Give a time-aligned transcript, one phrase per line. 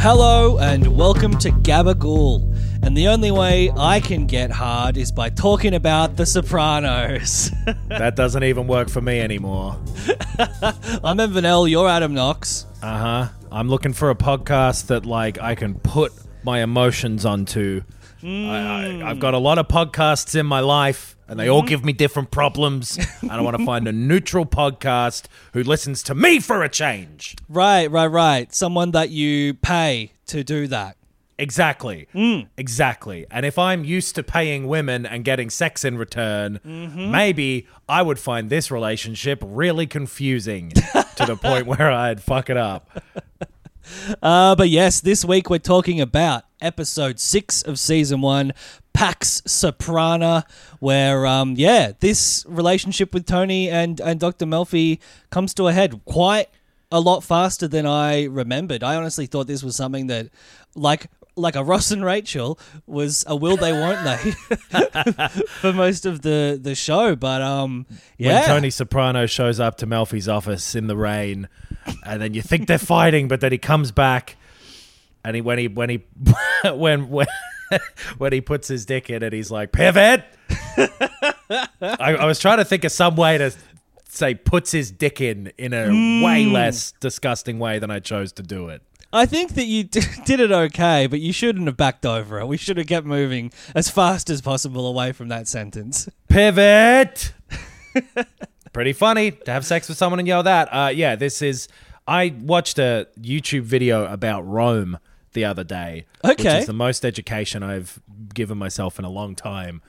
[0.00, 2.56] Hello and welcome to Gabagool.
[2.82, 7.50] And the only way I can get hard is by talking about The Sopranos.
[7.88, 9.78] That doesn't even work for me anymore.
[11.04, 12.64] I'm Evan L, you're Adam Knox.
[12.82, 13.28] Uh huh.
[13.52, 16.12] I'm looking for a podcast that like I can put
[16.44, 17.82] my emotions onto.
[18.22, 21.68] I, I, I've got a lot of podcasts in my life, and they all mm-hmm.
[21.68, 22.98] give me different problems.
[23.22, 27.36] and I want to find a neutral podcast who listens to me for a change.
[27.48, 28.52] Right, right, right.
[28.52, 30.96] Someone that you pay to do that.
[31.38, 32.08] Exactly.
[32.14, 32.48] Mm.
[32.58, 33.26] Exactly.
[33.30, 37.12] And if I'm used to paying women and getting sex in return, mm-hmm.
[37.12, 40.70] maybe I would find this relationship really confusing
[41.16, 42.90] to the point where I'd fuck it up.
[44.22, 48.52] Uh, but yes, this week we're talking about episode six of season one,
[48.92, 50.44] Pax Soprana,
[50.78, 54.46] where um, yeah, this relationship with Tony and and Dr.
[54.46, 54.98] Melfi
[55.30, 56.48] comes to a head quite
[56.92, 58.82] a lot faster than I remembered.
[58.82, 60.28] I honestly thought this was something that,
[60.74, 61.06] like.
[61.36, 64.16] Like a Ross and Rachel was a will they won't they
[65.60, 67.86] for most of the the show, but um
[68.18, 71.48] yeah When Tony Soprano shows up to Melfi's office in the rain,
[72.04, 74.36] and then you think they're fighting, but then he comes back,
[75.24, 76.04] and he when he when he
[76.74, 77.26] when when
[78.18, 80.24] when he puts his dick in it, he's like pivot.
[80.78, 83.52] I, I was trying to think of some way to
[84.08, 85.88] say puts his dick in in a
[86.24, 86.52] way hmm.
[86.52, 88.82] less disgusting way than I chose to do it.
[89.12, 92.46] I think that you d- did it okay, but you shouldn't have backed over it.
[92.46, 96.08] We should have kept moving as fast as possible away from that sentence.
[96.28, 97.32] Pivot.
[98.72, 100.68] Pretty funny to have sex with someone and yell that.
[100.72, 101.66] Uh, yeah, this is.
[102.06, 104.98] I watched a YouTube video about Rome
[105.32, 106.06] the other day.
[106.24, 106.60] Which Okay.
[106.60, 108.00] is the most education I've
[108.34, 109.80] given myself in a long time.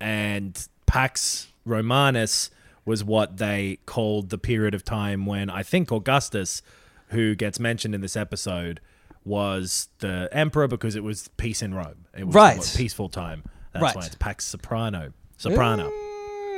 [0.00, 2.50] And Pax Romanus
[2.84, 6.62] was what they called the period of time when I think Augustus,
[7.08, 8.80] who gets mentioned in this episode,
[9.24, 12.06] was the emperor because it was peace in Rome.
[12.16, 12.74] It was Right.
[12.74, 13.44] a peaceful time.
[13.72, 13.96] That's Right.
[13.96, 15.12] why it's Pax Soprano.
[15.36, 15.90] Soprano.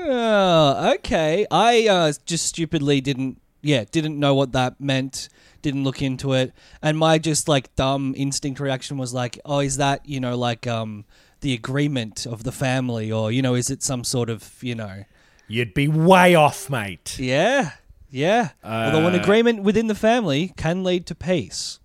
[0.04, 1.46] Oh, okay.
[1.50, 5.28] I uh, just stupidly didn't, yeah, didn't know what that meant.
[5.62, 6.52] Didn't look into it,
[6.82, 10.66] and my just like dumb instinct reaction was like, oh, is that you know like
[10.66, 11.04] um
[11.40, 15.04] the agreement of the family, or you know, is it some sort of you know,
[15.46, 17.16] You'd be way off, mate.
[17.16, 17.72] yeah,
[18.10, 18.48] yeah.
[18.64, 21.78] Although an Uh, agreement within the family can lead to peace.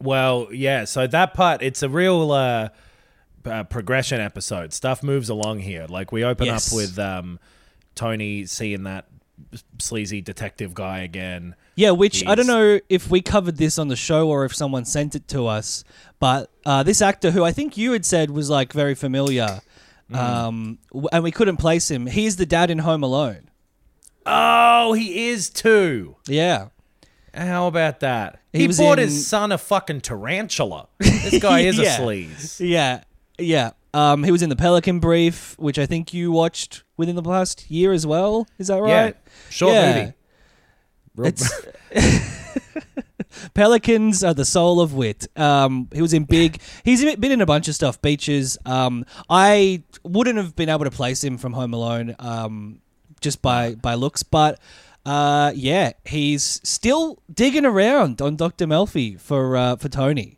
[0.00, 0.84] Well, yeah.
[0.84, 2.68] So that part, it's a real uh,
[3.48, 4.72] uh, progression episode.
[4.72, 5.86] Stuff moves along here.
[5.88, 6.70] Like we open Yes.
[6.72, 7.38] up with um,
[7.94, 9.06] Tony seeing that
[9.78, 11.54] sleazy detective guy again.
[11.76, 14.84] Yeah, which I don't know if we covered this on the show or if someone
[14.84, 15.84] sent it to us,
[16.18, 19.60] but uh, this actor who I think you had said was like very familiar,
[20.10, 20.16] Mm.
[20.16, 20.78] um,
[21.12, 22.06] and we couldn't place him.
[22.06, 23.50] He's the dad in Home Alone.
[24.24, 26.16] Oh, he is too.
[26.26, 26.68] Yeah,
[27.34, 28.40] How about that?
[28.52, 30.88] He He, bought in- his son a fucking tarantula.
[30.98, 31.96] This guy is Yeah.
[31.96, 32.58] a sleaze.
[32.66, 33.02] yeah,
[33.38, 33.70] yeah.
[33.94, 37.70] Um, he was in the Pelican Brief, which I think you watched within the last
[37.70, 38.46] year as well.
[38.58, 38.88] Is that right?
[39.16, 39.30] Yeah.
[39.50, 40.12] Short Yeah.
[41.16, 41.28] movie.
[41.30, 41.50] It's
[43.54, 45.26] Pelicans are the soul of wit.
[45.36, 46.60] Um, he was in Big.
[46.84, 48.00] He's been in a bunch of stuff.
[48.00, 48.58] Beaches.
[48.66, 52.80] Um, I wouldn't have been able to place him from Home Alone, um,
[53.20, 54.60] just by by looks, but.
[55.06, 58.66] Uh, yeah, he's still digging around on Dr.
[58.66, 60.37] Melfi for uh, for Tony.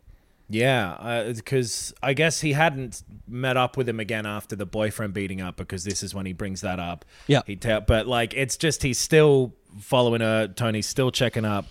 [0.51, 5.13] Yeah, uh, because I guess he hadn't met up with him again after the boyfriend
[5.13, 7.05] beating up because this is when he brings that up.
[7.27, 7.41] Yeah.
[7.47, 10.49] he te- but like it's just he's still following her.
[10.49, 11.67] Tony's still checking up,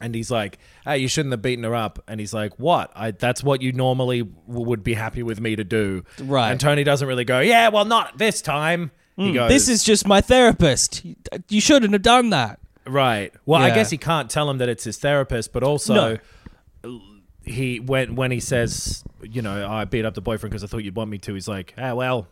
[0.00, 2.90] and he's like, "Hey, you shouldn't have beaten her up." And he's like, "What?
[2.96, 6.50] I that's what you normally w- would be happy with me to do." Right.
[6.50, 9.34] And Tony doesn't really go, "Yeah, well, not this time." He hmm.
[9.34, 9.48] goes.
[9.48, 11.04] This is just my therapist.
[11.48, 12.58] You shouldn't have done that.
[12.84, 13.32] Right.
[13.46, 16.18] Well, I guess he can't tell him that it's his therapist, but also
[17.46, 20.84] he when when he says, you know, I beat up the boyfriend because I thought
[20.84, 21.34] you'd want me to.
[21.34, 22.26] He's like, ah, well,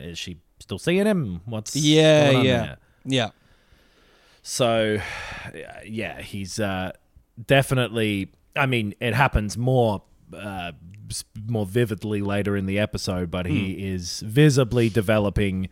[0.00, 1.40] is she still seeing him?
[1.44, 3.30] What's Yeah, yeah, there?" yeah.
[4.42, 4.98] So,
[5.84, 6.92] yeah, he's uh,
[7.46, 8.32] definitely.
[8.56, 10.02] I mean, it happens more.
[10.32, 10.72] Uh,
[11.48, 13.80] more vividly later in the episode, but he Hmm.
[13.84, 15.68] is visibly developing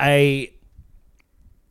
[0.00, 0.52] a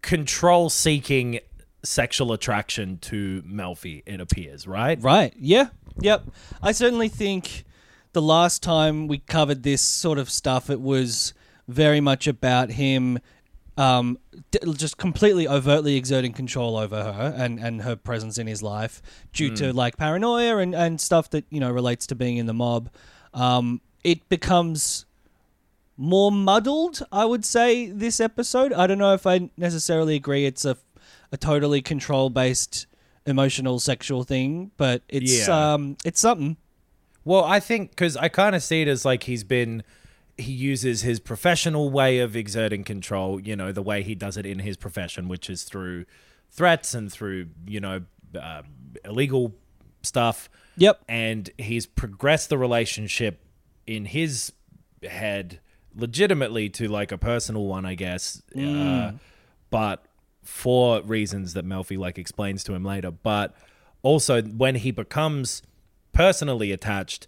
[0.02, 1.40] control seeking
[1.84, 5.02] sexual attraction to Melfi, it appears, right?
[5.02, 5.34] Right.
[5.38, 5.70] Yeah.
[6.02, 6.30] Yep.
[6.62, 7.64] I certainly think
[8.14, 11.34] the last time we covered this sort of stuff, it was
[11.68, 13.20] very much about him
[13.78, 14.18] um,
[14.52, 19.02] d- just completely overtly exerting control over her and, and her presence in his life
[19.32, 22.54] due to like paranoia and, and stuff that, you know, relates to being in the
[22.54, 22.90] mob.
[23.34, 25.06] Um, it becomes
[25.96, 28.74] more muddled, I would say, this episode.
[28.74, 30.78] I don't know if I necessarily agree it's a
[31.32, 32.88] a totally control based
[33.26, 35.74] emotional sexual thing, but it's Yeah.
[35.74, 36.58] um it's something.
[37.26, 39.84] Well, I think because I kind of see it as like he's been,
[40.38, 44.46] he uses his professional way of exerting control, you know, the way he does it
[44.46, 46.06] in his profession, which is through
[46.50, 48.02] threats and through, you know,
[48.40, 48.64] uh,
[49.06, 49.54] illegal
[50.02, 50.50] stuff.
[50.78, 51.02] Yep.
[51.10, 53.42] And he's progressed the relationship
[53.86, 54.54] in his
[55.04, 55.60] head
[55.94, 58.42] legitimately to like a personal one, I guess.
[58.58, 59.12] Uh,
[59.70, 60.06] but
[60.44, 63.12] for reasons that Melfi like explains to him later.
[63.12, 63.56] But
[64.02, 65.62] also when he becomes
[66.14, 67.28] personally attached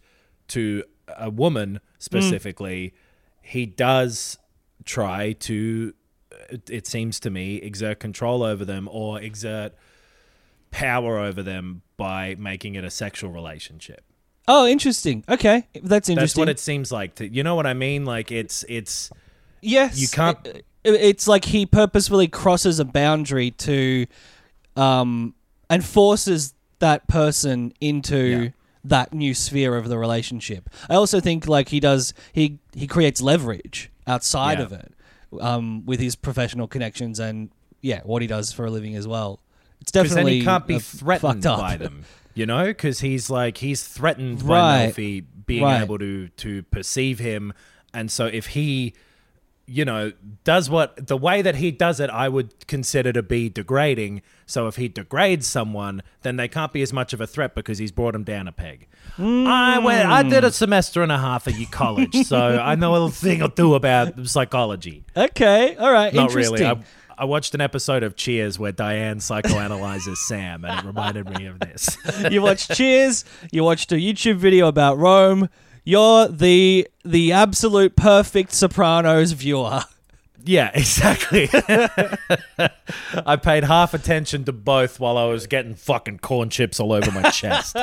[0.49, 0.83] to
[1.17, 2.93] a woman specifically,
[3.41, 4.37] he does
[4.85, 5.93] try to
[6.69, 9.73] it seems to me exert control over them or exert
[10.71, 14.03] power over them by making it a sexual relationship.
[14.47, 15.23] Oh, interesting.
[15.29, 16.15] Okay, that's interesting.
[16.15, 18.05] That's what it seems like to you know what I mean?
[18.05, 19.11] Like it's it's
[19.61, 24.05] Yes, You can't- it- it's like he purposefully crosses a boundary to,
[24.75, 25.33] um,
[25.69, 28.49] and forces that person into Yeah.
[28.83, 30.69] that new sphere of the relationship.
[30.89, 34.65] I also think like he does he he creates leverage outside Yeah.
[34.65, 34.93] of it,
[35.39, 37.49] um, with his professional connections and
[37.81, 39.39] yeah, what he does for a living as well.
[39.81, 42.03] It's definitely he can't be threatened by them,
[42.35, 42.65] you know?
[42.65, 44.87] Because he's like he's threatened Right.
[44.87, 45.81] by Melfi being Right.
[45.81, 47.53] able to to perceive him,
[47.93, 48.93] and so if he,
[49.65, 50.11] you know,
[50.43, 54.21] does what the way that he does it, I would consider to be degrading.
[54.45, 57.77] So if he degrades someone, then they can't be as much of a threat because
[57.77, 58.87] he's brought him down a peg.
[59.17, 59.83] I hmm.
[59.83, 60.09] went.
[60.09, 63.41] I did a semester and a half at college, so I know a little thing
[63.41, 65.03] or two about psychology.
[65.15, 66.65] Okay, all right, Not really.
[66.65, 66.81] I,
[67.17, 71.59] I watched an episode of Cheers where Diane psychoanalyzes Sam, and it reminded me of
[71.59, 71.97] this.
[72.31, 73.25] you watched Cheers.
[73.51, 75.49] You watched a YouTube video about Rome.
[75.83, 79.81] You're the the absolute perfect Sopranos viewer.
[80.43, 81.49] yeah, exactly.
[83.25, 87.11] I paid half attention to both while I was getting fucking corn chips all over
[87.11, 87.75] my chest.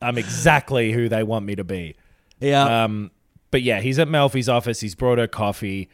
[0.00, 1.96] I'm exactly who they want me to be.
[2.40, 2.84] Yeah.
[2.84, 3.10] Um,
[3.50, 4.80] but yeah, he's at Melfi's office.
[4.80, 5.88] He's brought her coffee,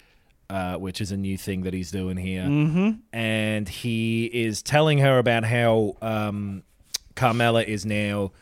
[0.51, 2.43] uh, which is a new thing that he's doing here.
[2.43, 2.91] Mm-hmm.
[3.13, 6.63] And he is telling her about how um,
[7.15, 8.33] Carmela is now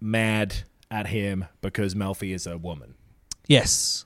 [0.00, 0.56] mad
[0.92, 2.94] at him because Melfi is a woman.
[3.48, 4.04] yes.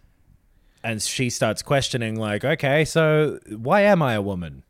[0.84, 4.62] And she starts questioning, like, okay, so why am I a woman?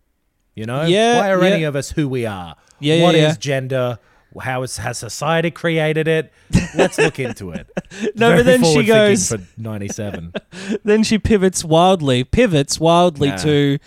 [0.54, 1.50] You know, Yeah, why are yeah.
[1.50, 2.56] any of us who we are?
[2.80, 3.34] Yeah, yeah, What is yeah.
[3.38, 3.98] gender?
[4.40, 6.32] How is, has society created it?
[6.74, 7.66] Let's look into it.
[8.16, 9.28] No, Very but then she goes.
[9.28, 10.32] for '97.
[10.84, 13.36] Then she pivots wildly, pivots wildly Yeah.
[13.36, 13.78] to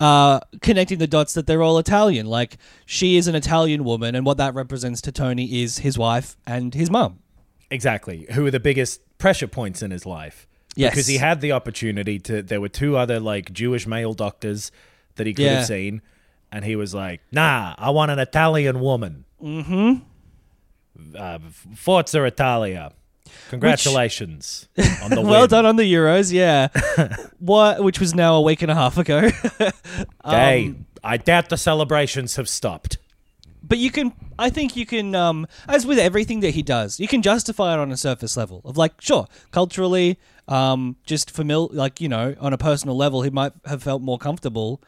[0.00, 2.26] uh, connecting the dots that they're all Italian.
[2.26, 6.36] Like she is an Italian woman, and what that represents to Tony is his wife
[6.46, 7.20] and his mum.
[7.70, 8.26] Exactly.
[8.32, 10.46] Who are the biggest pressure points in his life?
[10.74, 10.92] Yes.
[10.92, 12.42] Because he had the opportunity to.
[12.42, 14.70] There were two other like Jewish male doctors
[15.16, 15.56] that he could Yeah.
[15.56, 16.02] have seen,
[16.52, 19.94] and he was like, "Nah, I want an Italian woman." Mm-hmm.
[21.16, 21.38] Uh,
[21.74, 22.92] Forza Italia.
[23.50, 24.68] Congratulations
[25.02, 26.68] on the well done on the Euros, yeah.
[27.38, 29.28] what, which was now a week and a half ago.
[30.24, 32.98] Hey, Um, I doubt the celebrations have stopped.
[33.68, 37.06] But you can, I think you can, um, as with everything that he does, you
[37.08, 42.00] can justify it on a surface level of like, sure, culturally, um, just familiar, like
[42.00, 44.80] you know, on a personal level, he might have felt more comfortable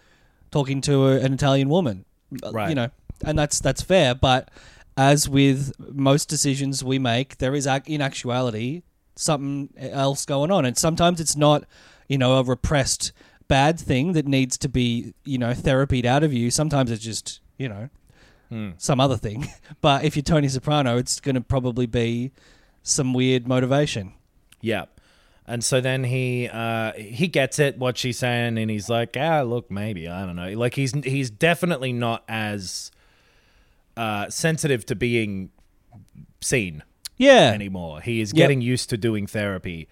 [0.51, 2.05] talking to a, an Italian woman,
[2.43, 2.69] Uh, Right.
[2.71, 2.91] You know,
[3.25, 4.15] and that's that's fair.
[4.15, 4.51] But
[4.97, 8.83] as with most decisions we make, there is ac- in actuality
[9.17, 11.65] something else going on, and sometimes it's not,
[12.09, 13.13] you know, a repressed
[13.49, 16.51] bad thing that needs to be, you know, therapied out of you.
[16.51, 17.91] Sometimes it's just, you know,
[18.79, 19.47] some other thing.
[19.81, 22.33] But if you're Tony Soprano, it's going to probably be
[22.83, 24.13] some weird motivation.
[24.61, 24.87] Yeah.
[25.47, 29.43] And so then he uh, he gets it what she's saying, and he's like, ah,
[29.43, 30.53] look, maybe I don't know.
[30.53, 32.91] Like he's he's definitely not as
[33.97, 35.51] uh, sensitive to being
[36.41, 36.83] seen
[37.17, 37.51] Yeah.
[37.53, 38.01] anymore.
[38.01, 38.37] He is Yep.
[38.37, 39.89] getting used to doing therapy,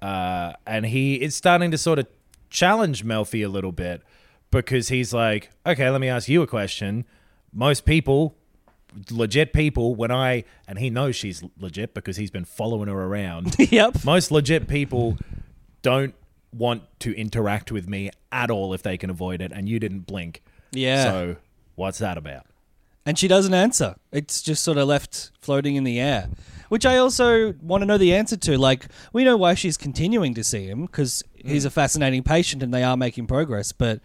[0.00, 2.06] uh, and he is starting to sort of
[2.50, 4.02] challenge Melfi a little bit
[4.50, 7.04] because he's like, okay, let me ask you a question.
[7.54, 8.36] Most people,
[9.10, 13.56] legit people, when I and he knows she's legit because he's been following her around.
[13.58, 14.04] yep.
[14.04, 15.16] Most legit people
[15.82, 16.14] don't
[16.52, 20.00] want to interact with me at all if they can avoid it, and you didn't
[20.00, 20.42] blink.
[20.72, 21.04] Yeah.
[21.04, 21.36] So
[21.76, 22.46] what's that about?
[23.06, 23.96] and she doesn't answer.
[24.12, 26.28] It's just sort of left floating in the air,
[26.68, 28.58] which I also want to know the answer to.
[28.58, 31.50] Like, we know why she's continuing to see him because mm.
[31.50, 33.72] he's a fascinating patient and they are making progress.
[33.72, 34.00] But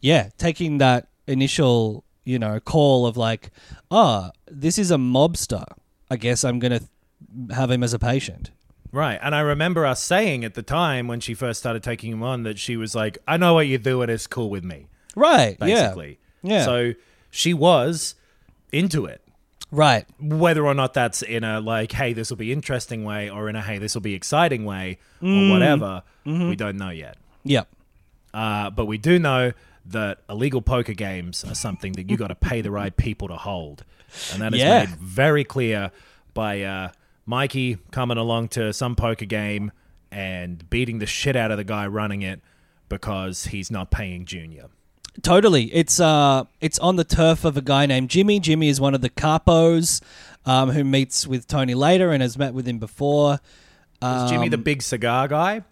[0.00, 3.50] yeah, taking that initial, you know, call of like,
[3.90, 5.64] ah, this is a mobster.
[6.10, 8.50] I guess I'm going to have him as a patient.
[8.92, 9.18] Right.
[9.22, 12.42] And I remember us saying at the time when she first started taking him on
[12.42, 14.10] that she was like, I know what you're doing.
[14.10, 15.56] It's cool with me, Right.
[15.58, 16.18] basically.
[16.42, 16.64] Yeah.
[16.64, 16.94] So
[17.30, 18.16] she was
[18.72, 19.22] into it.
[19.70, 20.04] Right.
[20.20, 23.54] Whether or not that's in a like, hey, this will be interesting way, or in
[23.54, 25.48] a hey, this will be exciting way, Mm.
[25.48, 26.48] or whatever, Mm-hmm.
[26.48, 27.16] we don't know yet.
[27.44, 27.68] Yep.
[28.34, 29.52] Uh, but we do know
[29.90, 33.36] that illegal poker games are something that you got to pay the right people to
[33.36, 33.84] hold,
[34.32, 34.80] and that is Yeah.
[34.80, 35.90] made very clear
[36.34, 36.90] by uh,
[37.26, 39.72] Mikey coming along to some poker game
[40.12, 42.40] and beating the shit out of the guy running it
[42.88, 44.66] because he's not paying Junior.
[45.22, 45.64] Totally.
[45.74, 48.38] It's uh it's on the turf of a guy named Jimmy.
[48.40, 50.00] Jimmy is one of the capos
[50.46, 53.38] um, who meets with Tony later and has met with him before.
[54.02, 55.62] Is Jimmy the Um, big cigar guy,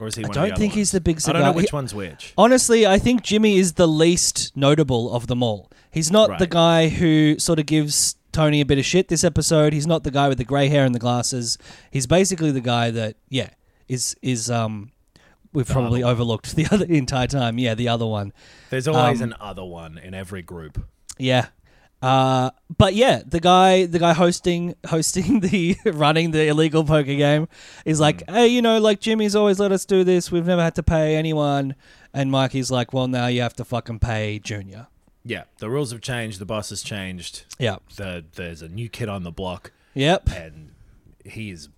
[0.00, 0.24] or is he?
[0.24, 1.94] I one of the don't think he's the big I don't know which He- one's
[1.94, 2.32] which.
[2.38, 5.70] Honestly, I think Jimmy is the least notable of them all.
[5.90, 9.72] He's not the guy who sort of gives Tony a bit of shit this episode.
[9.72, 11.58] He's not the guy with the grey hair and the glasses.
[11.90, 13.50] He's basically the guy that, yeah,
[13.88, 14.92] is is um
[15.52, 17.58] we've probably overlooked the other the entire time.
[17.58, 18.32] Yeah, the other one.
[18.70, 20.84] There's always um, an other one in every group.
[21.18, 21.48] Yeah.
[22.02, 27.46] Uh, but yeah, the guy, the guy hosting, hosting the running the illegal poker game,
[27.84, 28.34] is like, Hmm.
[28.34, 30.30] hey, you know, like Jimmy's always let us do this.
[30.32, 31.74] We've never had to pay anyone,
[32.14, 34.86] and Mikey's like, well, now you have to fucking pay Junior.
[35.24, 36.38] Yeah, the rules have changed.
[36.38, 37.44] The boss has changed.
[37.58, 37.76] Yeah.
[37.96, 39.72] The, there's a new kid on the block.
[39.94, 40.30] Yep.
[40.30, 40.70] and
[41.24, 41.68] he's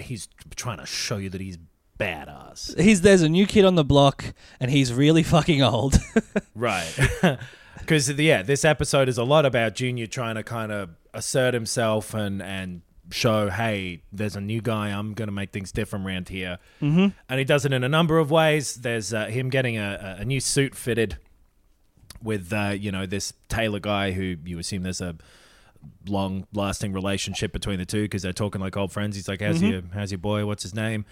[0.00, 1.58] he's trying to show you that he's
[1.98, 2.78] badass.
[2.80, 5.98] He's there's a new kid on the block, and he's really fucking old.
[6.54, 6.86] Right.
[7.82, 12.14] Because yeah, this episode is a lot about Junior trying to kind of assert himself
[12.14, 14.88] and and show, hey, there's a new guy.
[14.88, 16.58] I'm gonna make things different around here.
[16.80, 17.08] Mm-hmm.
[17.28, 18.76] And he does it in a number of ways.
[18.76, 21.18] There's uh, him getting a, a new suit fitted
[22.22, 25.16] with uh, you know this tailor guy who you assume there's a
[26.06, 29.16] long lasting relationship between the two because they're talking like old friends.
[29.16, 30.46] He's like, "How's your How's your boy?
[30.46, 31.04] What's his name?"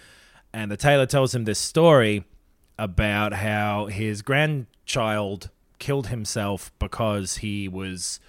[0.53, 2.25] And the tailor tells him this story
[2.79, 8.21] about how his grandchild killed himself because he was,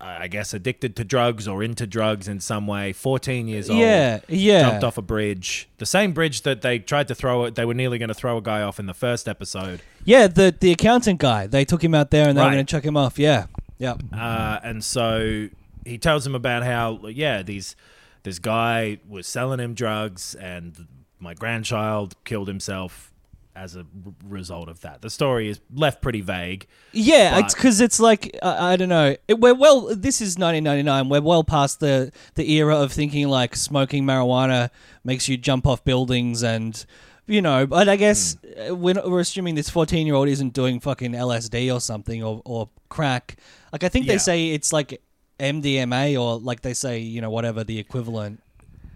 [0.00, 2.92] I guess, addicted to drugs or into drugs in some way.
[2.92, 3.80] Fourteen years old.
[3.80, 4.62] yeah, yeah.
[4.70, 7.50] Jumped off a bridge, the same bridge that they tried to throw.
[7.50, 9.82] They were nearly going to throw a guy off in the first episode.
[10.04, 11.48] Yeah, the the accountant guy.
[11.48, 13.18] They took him out there, and they were going to chuck him off.
[13.18, 13.46] Yeah.
[13.78, 13.94] Yeah.
[14.16, 15.48] Uh, and so
[15.84, 17.74] he tells him about how yeah these
[18.22, 20.86] this guy was selling him drugs and
[21.18, 23.11] my grandchild killed himself
[23.54, 23.84] as a
[24.24, 25.02] result of that.
[25.02, 26.66] The story is left pretty vague.
[26.92, 29.16] Yeah, it's because it's like I I don't know.
[29.28, 29.94] It, we're well.
[29.94, 31.08] This is 1999.
[31.08, 34.70] We're well past the the era of thinking like smoking marijuana
[35.04, 36.84] makes you jump off buildings and
[37.26, 37.66] you know.
[37.66, 38.36] But I guess
[38.68, 42.22] uh, we're, not- we're assuming this 14 year old isn't doing fucking LSD or something
[42.22, 43.36] or or crack.
[43.72, 45.00] Like I think they say it's like
[45.38, 48.40] MDMA or like they say you know whatever the equivalent.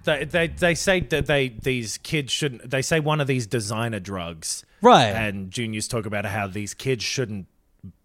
[0.06, 2.70] They, they they say that they these kids shouldn't.
[2.70, 5.08] They say one of these designer drugs, Right.
[5.10, 7.46] and juniors talk about how these kids shouldn't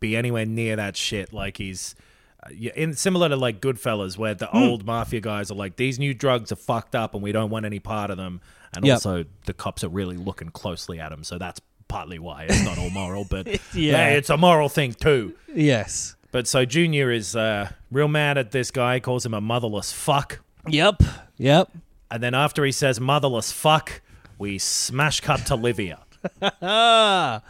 [0.02, 1.32] be anywhere near that shit.
[1.32, 1.96] Like he's.
[2.44, 5.98] uh, Yeah, in similar to like Goodfellas, where the old mafia guys are like, these
[6.00, 8.42] new drugs are fucked up, and we don't want any part of them.
[8.76, 8.94] And Yep.
[8.96, 12.78] also, the cops are really looking closely at them, so that's partly why it's not
[12.78, 13.26] all moral.
[13.30, 13.92] But Yeah.
[13.94, 15.36] yeah, it's a moral thing too.
[15.54, 16.16] yes.
[16.32, 20.40] But so Junior is uh, real mad at this guy, calls him a motherless fuck.
[20.68, 21.04] Yep.
[21.38, 21.70] Yep.
[22.12, 24.02] And then after he says motherless fuck,
[24.38, 26.00] we smash cut to Livia.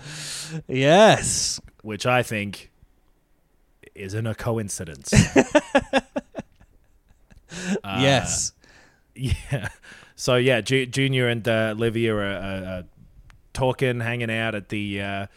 [0.68, 1.60] Yes.
[1.82, 2.72] which I think
[3.96, 5.14] isn't a coincidence.
[7.84, 8.54] Uh, yes.
[9.14, 9.68] yeah.
[10.16, 12.84] So yeah, Ju- Junior and uh, Livia are, are, are
[13.54, 15.28] talking, hanging out at the uh,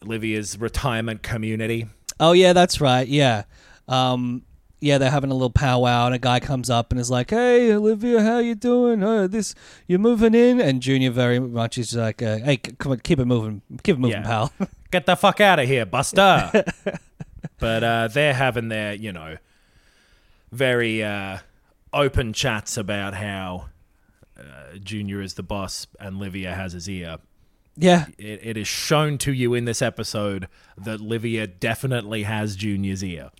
[0.00, 1.88] Livia's retirement community.
[2.20, 3.08] Oh yeah, that's right.
[3.08, 3.44] Yeah,
[3.88, 4.42] um,
[4.84, 7.72] yeah, they're having a little powwow, and a guy comes up and is like, "Hey,
[7.72, 9.02] Olivia, how you doing?
[9.02, 9.54] Oh, this
[9.88, 13.24] you're moving in?" And Junior very much is like, uh, "Hey, come on, keep it
[13.24, 14.26] moving, keep it moving, Yeah.
[14.26, 14.52] pal."
[14.90, 16.64] Get the fuck out of here, Buster.
[17.58, 19.38] but uh, they're having their, you know,
[20.52, 21.38] very uh,
[21.92, 23.70] open chats about how
[24.38, 27.16] uh, Junior is the boss and Livia has his ear.
[27.76, 33.02] yeah, It, it is shown to you in this episode that Livia definitely has Junior's
[33.02, 33.30] ear.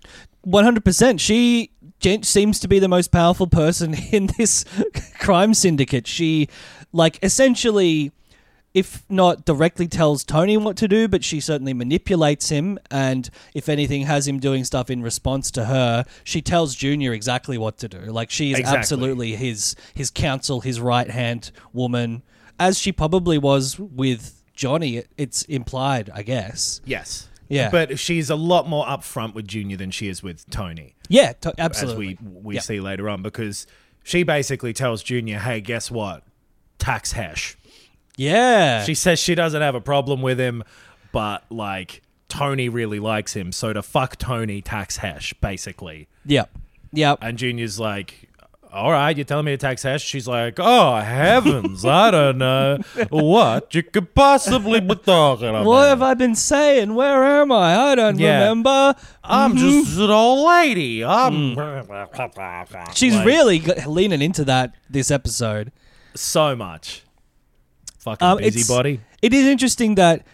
[0.45, 1.21] One hundred percent.
[1.21, 1.71] She
[2.01, 4.65] gen- seems to be the most powerful person in this
[5.19, 6.07] crime syndicate.
[6.07, 6.49] She,
[6.93, 8.13] like, essentially.
[8.73, 13.69] If not directly tells Tony what to do, but she certainly manipulates him, and if
[13.69, 16.05] anything, has him doing stuff in response to her.
[16.25, 18.01] She tells Junior exactly what to do.
[18.01, 18.79] Like she is Exactly.
[18.81, 22.25] absolutely his his counsel, his right hand woman,
[22.59, 25.05] as she probably was with Johnny.
[25.17, 26.81] It's implied, I guess.
[26.85, 27.29] Yes.
[27.55, 27.71] Yeah.
[27.71, 30.95] But she's a lot more upfront with Junior than she is with Tony.
[31.09, 32.15] Yeah, to- absolutely.
[32.15, 32.61] as we we Yeah.
[32.61, 33.67] see later on, because
[34.03, 36.23] she basically tells Junior, "Hey, guess what?
[36.79, 37.57] Tax Hesh."
[38.17, 40.63] yeah, She says she doesn't have a problem with him,
[41.13, 46.09] but like Tony really likes him, so to fuck Tony, tax Hesh, basically.
[46.27, 46.51] Yep.
[46.93, 47.19] Yep.
[47.23, 48.29] And Junior's like,
[48.75, 50.03] all right, you're telling me to tax Hesh?
[50.05, 52.79] She's like, oh, heavens, I don't know
[53.09, 55.65] what you could possibly be talking about.
[55.65, 56.95] What have I been saying?
[56.95, 57.77] Where am I?
[57.93, 58.41] I don't Yeah.
[58.41, 58.95] remember.
[59.23, 61.05] I'm just an old lady.
[61.05, 61.57] I'm
[62.95, 65.71] She's Like, really leaning into that this episode.
[66.15, 67.03] so much.
[67.99, 69.01] Fucking Um, busybody.
[69.23, 70.27] It is interesting that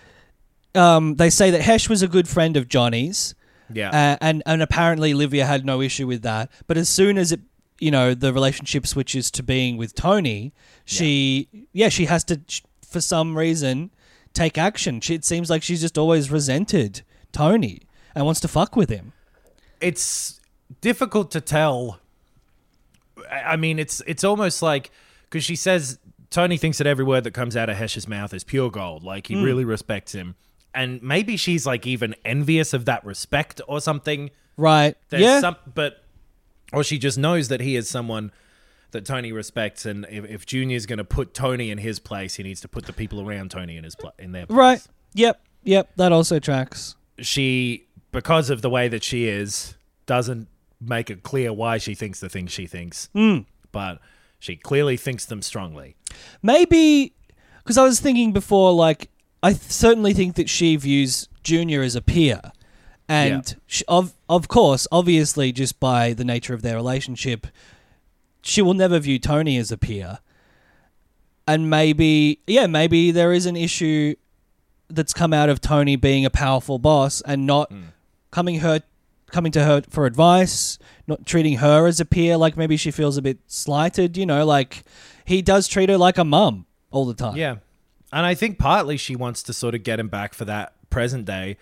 [0.75, 3.35] um, they say that Hesh was a good friend of Johnny's,
[3.73, 3.91] Yeah.
[3.91, 6.51] uh, and and apparently Livia had no issue with that.
[6.67, 7.41] But as soon as it,
[7.81, 10.53] you know, the relationship switches to being with Tony,
[10.85, 12.41] she yeah, she has to
[12.87, 13.91] for some reason
[14.33, 15.01] take action.
[15.01, 17.83] She, it seems like she's just always resented Tony
[18.15, 19.13] and wants to fuck with him.
[19.81, 20.41] it's
[20.81, 21.99] difficult to tell.
[23.31, 24.91] I mean, it's it's almost like
[25.25, 25.99] because she says
[26.31, 29.03] Tony thinks that every word that comes out of Hesh's mouth is pure gold.
[29.05, 29.43] Like he hmm.
[29.43, 30.35] really respects him,
[30.75, 34.31] and maybe she's like even envious of that respect or something.
[34.57, 34.97] Right?
[35.09, 35.41] There's yeah.
[35.41, 36.03] some, but
[36.73, 38.33] or she just knows that he is someone
[38.93, 42.43] that Tony respects, and if, if Junior's going to put Tony in his place, he
[42.43, 44.57] needs to put the people around Tony in his pla- in their place.
[44.57, 44.87] right.
[45.15, 45.41] Yep.
[45.65, 45.91] Yep.
[45.97, 46.97] That also tracks.
[47.19, 49.75] she because of the way that she is
[50.07, 50.49] doesn't
[50.81, 53.39] make it clear why she thinks the things she thinks hmm.
[53.71, 54.01] but
[54.39, 55.95] she clearly thinks them strongly
[56.43, 57.15] Maybe
[57.63, 59.11] because I was thinking before, like
[59.43, 62.41] I th- certainly think that she views Junior as a peer,
[63.11, 63.55] and Yeah.
[63.67, 67.49] sh of of course, obviously, just by the nature of their relationship,
[68.41, 70.21] she will never view Tony as a peer.
[71.47, 74.15] And maybe, yeah, maybe there is an issue
[74.89, 77.83] that's come out of Tony being a powerful boss and not hmm.
[78.31, 78.83] coming her
[79.33, 82.37] coming to her for advice, not treating her as a peer.
[82.37, 84.17] Like maybe she feels a bit slighted.
[84.17, 84.85] You know, like
[85.25, 87.37] he does treat her like a mum all the time.
[87.37, 87.57] yeah
[88.13, 91.25] and i think partly she wants to sort of get him back for that present
[91.25, 91.57] day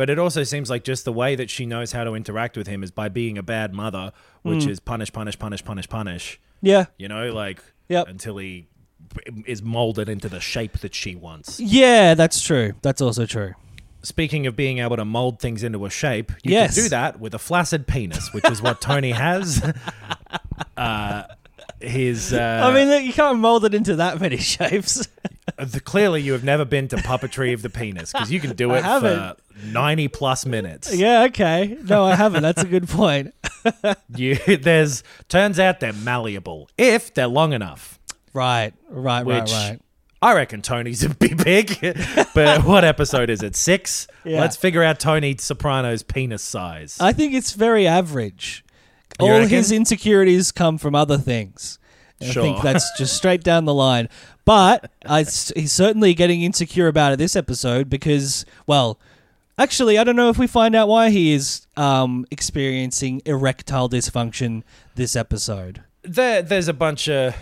[0.00, 2.66] but it also seems like just the way that she knows how to interact with
[2.66, 6.86] him is by being a bad mother which is punish punish punish punish punish yeah,
[6.96, 8.08] you know like Yep.
[8.08, 8.66] until he
[9.46, 12.14] is molded into the shape that she wants yeah.
[12.14, 12.72] That's true.
[12.80, 13.52] That's also true.
[14.02, 16.74] speaking of being able to mold things into a shape, you Yes.
[16.74, 19.62] can do that with a flaccid penis, which is what Tony has.
[20.76, 21.24] Uh,
[21.80, 25.06] his, uh, I mean, you can't mold it into that many shapes.
[25.58, 28.54] Uh, the, clearly you have never been to puppetry of the penis because you can
[28.54, 30.94] do it for ninety plus minutes.
[30.94, 31.24] yeah.
[31.24, 31.76] Okay.
[31.84, 32.42] No, I haven't.
[32.42, 33.34] That's a good point.
[34.16, 37.98] You, there's turns out they're malleable if they're long enough.
[38.32, 38.72] Right.
[38.88, 39.24] Right.
[39.24, 39.70] Which right.
[39.70, 39.80] Right.
[40.22, 41.78] I reckon Tony's a bit big,
[42.34, 43.56] but what episode is it?
[43.56, 44.06] Six.
[44.24, 44.40] Yeah.
[44.40, 46.96] Let's figure out Tony Soprano's penis size.
[47.00, 48.64] I think it's very average.
[49.20, 49.48] You All reckon?
[49.50, 51.78] his insecurities come from other things.
[52.22, 54.08] I think that's just straight down the line.
[54.44, 58.98] But I, he's certainly getting insecure about it this episode because, well,
[59.58, 64.62] actually, I don't know if we find out why he is um, experiencing erectile dysfunction
[64.96, 65.82] this episode.
[66.02, 67.34] there, there's a bunch of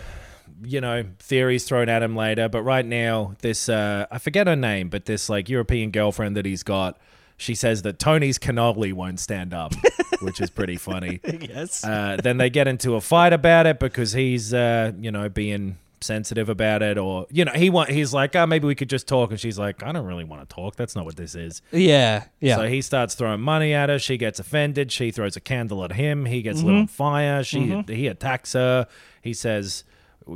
[0.64, 4.56] you know theories thrown at him later but right now this uh i forget her
[4.56, 6.98] name but this like european girlfriend that he's got
[7.38, 9.72] she says that tony's cannoli won't stand up
[10.20, 11.82] which is pretty funny Yes.
[11.84, 15.78] uh, then they get into a fight about it because he's uh you know being
[16.00, 19.08] sensitive about it or you know he want he's like oh maybe we could just
[19.08, 21.60] talk and she's like i don't really want to talk that's not what this is
[21.72, 22.24] yeah.
[22.38, 22.54] Yeah.
[22.56, 23.98] so he starts throwing money at her.
[23.98, 24.92] She gets offended.
[24.92, 26.24] She throws a candle at him.
[26.26, 27.42] He gets lit on fire.
[27.42, 28.86] She he attacks her.
[29.22, 29.82] He says,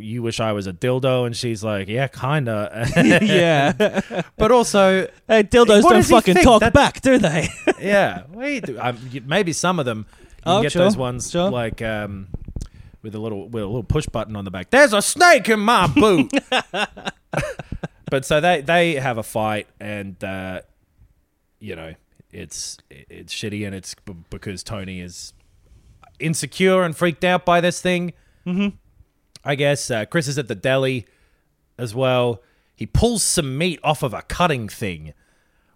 [0.01, 2.87] "You wish I was a dildo," and she's like, "Yeah, kinda."
[3.23, 4.23] yeah.
[4.37, 7.49] but also, hey, dildos don't fucking talk That- back, do they?
[7.81, 8.79] yeah, we do.
[8.81, 10.07] Um, maybe some of them
[10.47, 11.51] you Oh, get sure, those ones sure.
[11.51, 12.29] like um,
[13.03, 14.71] with a little with a little push button on the back.
[14.71, 16.33] There's a snake in my boot.
[18.11, 20.61] but so they they have a fight, and uh,
[21.61, 21.95] you know
[22.31, 25.33] it's it's shitty, and it's b- because Tony is
[26.19, 28.13] insecure and freaked out by this thing.
[28.47, 28.77] Mm-hmm.
[29.45, 31.07] I guess uh, Chris is at the deli
[31.79, 32.43] as well.
[32.75, 35.13] He pulls some meat off of a cutting thing,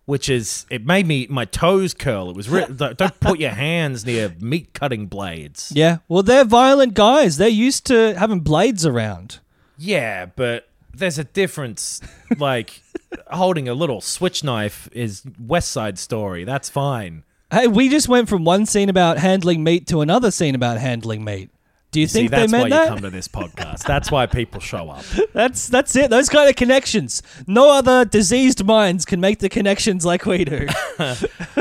[0.07, 2.31] which is it made me my toes curl.
[2.31, 5.73] It was re- don't put your hands near meat cutting blades.
[5.75, 5.99] yeah.
[6.09, 7.37] Well, they're violent guys.
[7.37, 9.41] They're used to having blades around.
[9.79, 12.01] Yeah, but there's a difference.
[12.39, 12.83] like
[13.31, 16.45] holding a little switch knife is West Side Story.
[16.45, 17.25] That's fine.
[17.53, 21.25] Hey, we just went from one scene about handling meat to another scene about handling
[21.25, 21.51] meat.
[21.97, 22.89] Do you See, think they that's why meant you that?
[22.89, 23.85] come to this podcast.
[23.85, 25.03] That's why people show up.
[25.33, 26.11] That's that's it.
[26.11, 27.23] Those kind of connections.
[27.47, 30.67] No other diseased minds can make the connections like we do.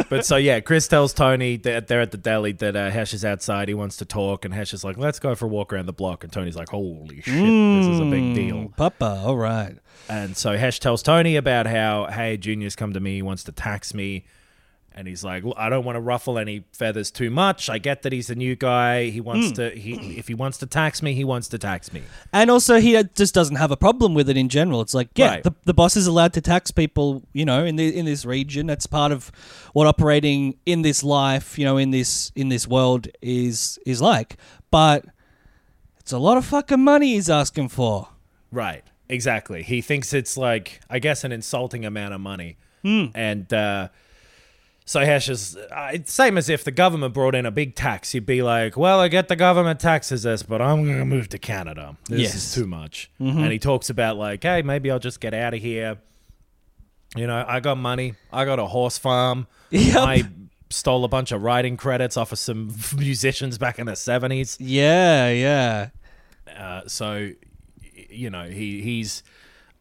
[0.09, 3.23] But so yeah, Chris tells Tony that they're at the deli that uh, Hesh is
[3.23, 3.69] outside.
[3.69, 5.93] He wants to talk, and Hesh is like, "Let's go for a walk around the
[5.93, 9.77] block." And Tony's like, "Holy shit, this is a big deal." Papa, all right.
[10.09, 13.15] And so Hesh tells Tony about how, "Hey, Junior's come to me.
[13.15, 14.25] He wants to tax me."
[14.97, 17.69] And he's like, "Look, I don't want to ruffle any feathers too much.
[17.69, 19.09] I get that he's a new guy.
[19.09, 19.53] He wants hmm.
[19.55, 19.69] to.
[19.71, 22.03] He if he wants to tax me, he wants to tax me.
[22.31, 24.79] And also, he uh, just doesn't have a problem with it in general.
[24.79, 25.43] It's like, yeah, Right.
[25.43, 28.67] the, the boss is allowed to tax people, you know, in the in this region.
[28.67, 29.31] That's part of
[29.73, 34.37] what operating in this life, you know, in this in this world is is like.
[34.71, 35.05] But
[35.99, 38.09] it's a lot of fucking money he's asking for.
[38.51, 38.83] Right.
[39.09, 39.63] Exactly.
[39.63, 42.57] He thinks it's like, I guess, an insulting amount of money.
[42.83, 43.05] Hmm.
[43.13, 43.89] And uh,
[44.85, 48.13] so Hesh is uh, same as if the government brought in a big tax.
[48.13, 51.27] You'd be like, well, I get the government taxes this, but I'm going to move
[51.29, 51.97] to Canada.
[52.07, 52.35] This Yes.
[52.35, 53.09] is too much.
[53.19, 55.97] And he talks about, like, hey, maybe I'll just get out of here.
[57.15, 58.13] You know, I got money.
[58.31, 59.47] I got a horse farm.
[59.71, 59.95] Yep.
[59.97, 60.23] I
[60.69, 64.57] stole a bunch of writing credits off of some musicians back in the 70s.
[64.59, 65.89] Yeah, yeah.
[66.57, 67.31] Uh, so,
[68.09, 69.23] you know, he he's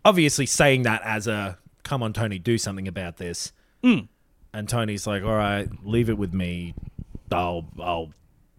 [0.04, 3.52] obviously saying that as a come on, Tony, do something about this.
[4.54, 6.74] And Tony's like, all right, leave it with me.
[7.32, 8.12] I'll I'll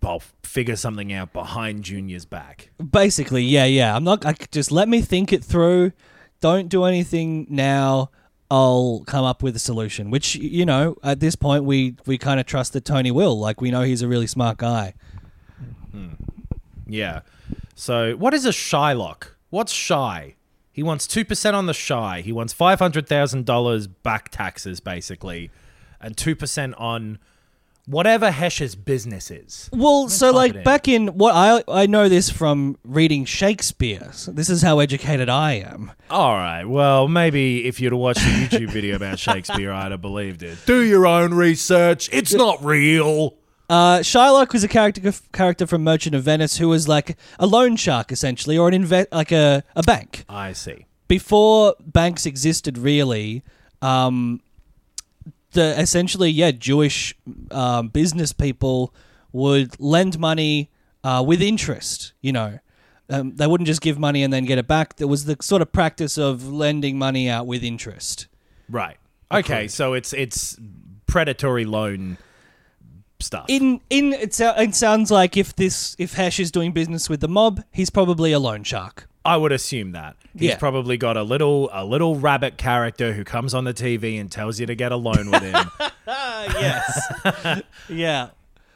[0.03, 2.69] I'll figure something out behind Junior's back.
[2.91, 3.95] Basically, yeah, yeah.
[3.95, 4.25] I'm not.
[4.25, 5.93] I just let me think it through.
[6.41, 8.11] Don't do anything now.
[8.51, 10.11] I'll come up with a solution.
[10.11, 13.39] Which you know, at this point, we we kind of trust that Tony will.
[13.39, 14.93] Like we know he's a really smart guy.
[15.91, 16.13] Hmm.
[16.85, 17.21] Yeah.
[17.73, 19.29] So, what is a Shylock?
[19.49, 20.35] What's shy?
[20.71, 22.19] He wants 2% on the shy.
[22.19, 25.49] He wants $500,000 back taxes, basically,
[26.05, 27.19] and 2% on
[27.87, 29.69] whatever Hesh's business is.
[29.71, 34.09] Well, so like back in what I I know this from reading Shakespeare.
[34.13, 35.91] So this is how educated I am.
[36.09, 36.65] All right.
[36.65, 40.57] Well, maybe if you'd have watched a YouTube video about Shakespeare, I'd have believed it.
[40.65, 42.09] Do your own research.
[42.11, 43.35] It's not real.
[43.67, 47.75] Uh, Shylock was a character character from Merchant of Venice who was like a loan
[47.75, 50.25] shark essentially, or an inve- like a, a bank.
[50.29, 50.85] I see.
[51.07, 53.43] Before banks existed, really,
[53.81, 54.41] um,
[55.55, 57.15] the essentially yeah Jewish
[57.51, 58.93] um, business people
[59.31, 60.69] would lend money
[61.03, 62.13] uh, with interest.
[62.21, 62.59] You know,
[63.09, 64.97] um, they wouldn't just give money and then get it back.
[64.97, 68.27] There was the sort of practice of lending money out with interest.
[68.69, 68.97] Right.
[69.31, 69.67] Okay.
[69.67, 70.57] So it's it's
[71.07, 72.17] predatory loan
[73.19, 73.45] stuff.
[73.47, 77.27] In in it, it sounds like if this if Hesh is doing business with the
[77.27, 79.07] mob, he's probably a loan shark.
[79.23, 80.57] I would assume that he's Yeah.
[80.57, 84.59] probably got a little a little rabbit character who comes on the TV and tells
[84.59, 85.71] you to get alone with him.
[86.07, 87.61] yes.
[87.89, 88.29] yeah.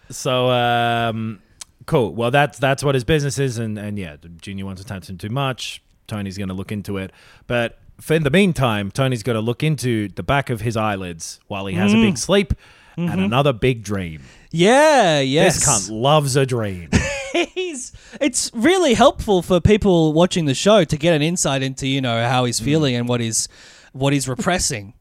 [0.09, 1.41] so um,
[1.85, 2.13] cool.
[2.13, 5.17] Well, that's that's what his business is, and and yeah, Junior wants to tax him
[5.17, 5.81] too much.
[6.07, 7.11] Tony's going to look into it,
[7.47, 11.39] but for in the meantime, Tony's got to look into the back of his eyelids
[11.47, 12.53] while he has a big sleep
[12.97, 14.23] and another big dream.
[14.51, 15.19] Yeah.
[15.19, 15.55] Yes.
[15.59, 16.89] This cunt loves a dream.
[17.33, 22.01] he's it's really helpful for people watching the show to get an insight into you
[22.01, 22.65] know how he's mm.
[22.65, 23.47] feeling and what he's
[23.93, 24.93] what he's repressing.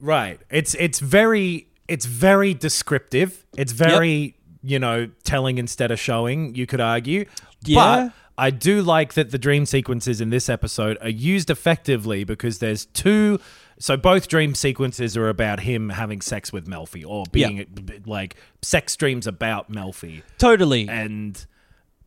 [0.00, 0.40] Right.
[0.50, 3.44] It's it's very it's very descriptive.
[3.56, 7.26] It's very, you know, telling instead of showing, you could argue.
[7.64, 8.10] Yeah.
[8.10, 12.58] But I do like that the dream sequences in this episode are used effectively because
[12.58, 13.38] there's two
[13.78, 18.94] so both dream sequences are about him having sex with Melfi or being like sex
[18.96, 20.22] dreams about Melfi.
[20.38, 20.88] Totally.
[20.88, 21.44] And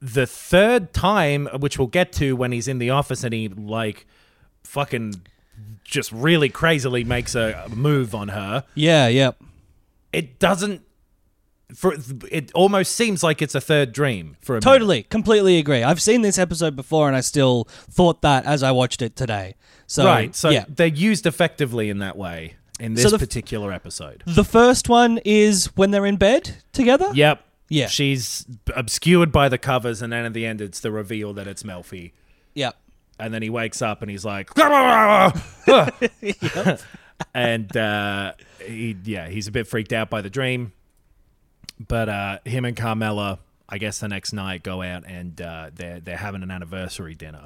[0.01, 4.05] the third time, which we'll get to when he's in the office and he like
[4.63, 5.21] fucking
[5.83, 9.07] just really crazily makes a move on her, yeah.
[9.07, 9.41] yep.
[10.13, 10.81] it doesn't.
[11.73, 11.95] For
[12.31, 14.63] it almost seems like it's a third dream for a minute.
[14.63, 15.03] Totally.
[15.03, 15.83] Completely agree.
[15.83, 19.55] I've seen this episode before and I still thought that as I watched it today.
[19.86, 20.33] So right.
[20.33, 20.63] So yeah.
[20.69, 24.23] they're used effectively in that way in this So the particular episode.
[24.25, 27.10] The first one is when they're in bed together.
[27.13, 27.43] Yep.
[27.69, 27.88] Yeah.
[27.88, 31.63] She's obscured by the covers, and then at the end, it's the reveal that it's
[31.63, 32.12] Melfi.
[32.56, 32.75] Yep.
[33.19, 34.49] and then he wakes up and he's like,
[37.34, 38.34] and uh,
[38.65, 40.73] he yeah he's a bit freaked out by the dream,
[41.88, 45.99] but uh, him and Carmela, I guess the next night go out and uh, they're
[45.99, 47.43] they're having an anniversary dinner.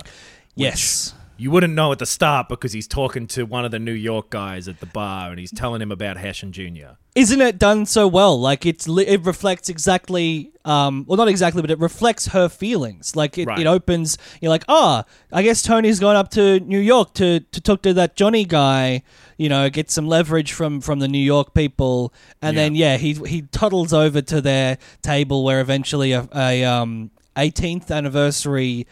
[0.56, 1.14] Yes.
[1.42, 4.30] You wouldn't know at the start because he's talking to one of the New York
[4.30, 6.98] guys at the bar and he's telling him about and Junior.
[7.16, 8.40] Isn't it done so well?
[8.40, 13.16] Like it's li- it reflects exactly, um, well, not exactly, but it reflects her feelings.
[13.16, 13.58] Like it, Right.
[13.60, 14.20] it opens.
[14.40, 17.94] You're like, ah, I guess Tony's gone up to New York to to talk to
[17.96, 19.02] that Johnny guy.
[19.40, 23.14] You know, get some leverage from from the New York people, and then yeah, he
[23.14, 28.86] he toddles over to their table where eventually a, a um 18th anniversary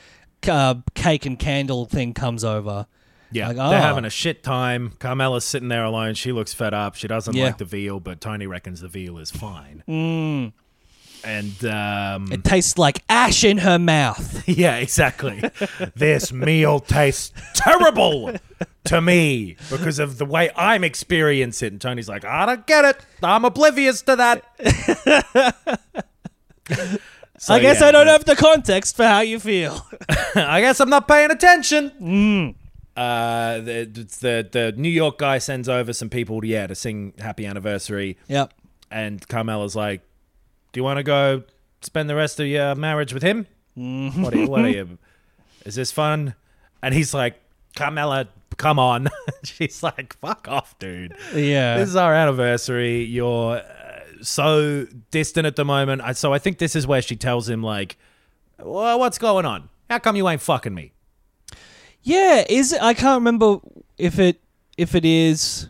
[0.47, 2.88] uh, cake and candle thing comes over.
[3.32, 3.71] Yeah, Like, they're oh.
[3.71, 4.93] having a shit time.
[4.99, 6.15] Carmela's sitting there alone.
[6.15, 6.95] She looks fed up.
[6.95, 7.45] She doesn't Yeah.
[7.45, 9.84] like the veal, but Tony reckons the veal is fine.
[9.88, 10.54] Mm.
[11.23, 14.47] and um, It tastes like ash in her mouth.
[14.47, 15.43] yeah, exactly.
[15.95, 18.34] this meal tastes terrible
[18.86, 21.71] to me because of the way I'm experiencing it.
[21.73, 23.06] And Tony's like, I don't get it.
[23.21, 25.80] I'm oblivious to that.
[27.39, 29.86] So, I guess yeah, I don't but- have the context for how you feel.
[30.36, 32.56] I guess I'm not paying attention.
[32.97, 33.86] Uh, the,
[34.19, 38.54] the the New York guy sends over some people, yeah, to sing "Happy Anniversary," yep.
[38.91, 40.02] and Carmela's like,
[40.73, 41.43] "Do you want to go
[41.82, 43.47] spend the rest of your marriage with him?
[43.75, 44.47] What are you?
[44.47, 44.97] What are you?
[45.65, 46.36] Is this fun?"
[46.84, 47.39] And he's like,
[47.73, 49.08] "Carmela, come on."
[49.45, 51.13] She's like, "Fuck off, dude.
[51.34, 51.78] Yeah.
[51.78, 53.04] This is our anniversary.
[53.04, 53.63] You're uh,
[54.22, 57.98] so distant at the moment." So I think this is where she tells him like,
[58.58, 59.70] well, "What's going on?
[59.90, 60.92] How come you ain't fucking me?"
[62.02, 63.58] yeah, is it I can't remember
[63.98, 64.40] if it
[64.78, 65.68] if it is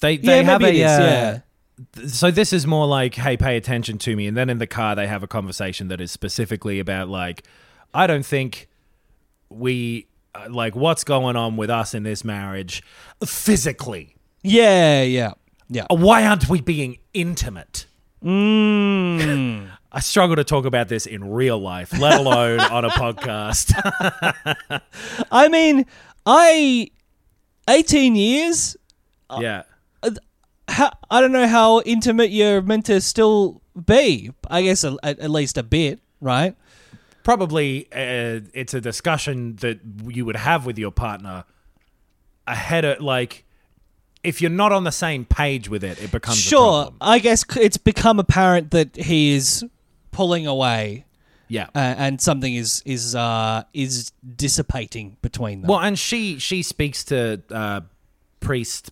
[0.00, 1.40] They they Yeah, have a is, uh,
[1.92, 2.06] yeah.
[2.08, 4.96] so this is more like hey pay attention to me and then in the car
[4.96, 7.44] they have a conversation that is specifically about like
[7.94, 8.68] I don't think
[9.48, 12.82] we uh, like what's going on with us in this marriage
[13.24, 15.32] physically Yeah, yeah.
[15.70, 15.86] Yeah.
[15.90, 17.86] why aren't we being intimate
[18.24, 19.68] Mm.
[19.92, 23.72] I struggle to talk about this in real life let alone on a podcast
[25.30, 25.86] I mean,
[26.26, 26.90] I
[27.68, 28.76] 18 years
[29.38, 29.62] yeah
[30.68, 34.30] how, I don't know how intimate you're meant to still be.
[34.50, 36.54] I guess a, at, at least a bit, right?
[37.28, 41.44] probably uh, it's a discussion that you would have with your partner
[42.46, 43.44] ahead of like
[44.28, 46.92] if you're not on the same page with it it becomes Sure.
[47.00, 49.64] I guess it's become apparent that he is
[50.10, 51.04] pulling away
[51.48, 55.68] yeah uh, and something is is uh is dissipating between them.
[55.68, 57.80] well and she she speaks to uh
[58.40, 58.90] priest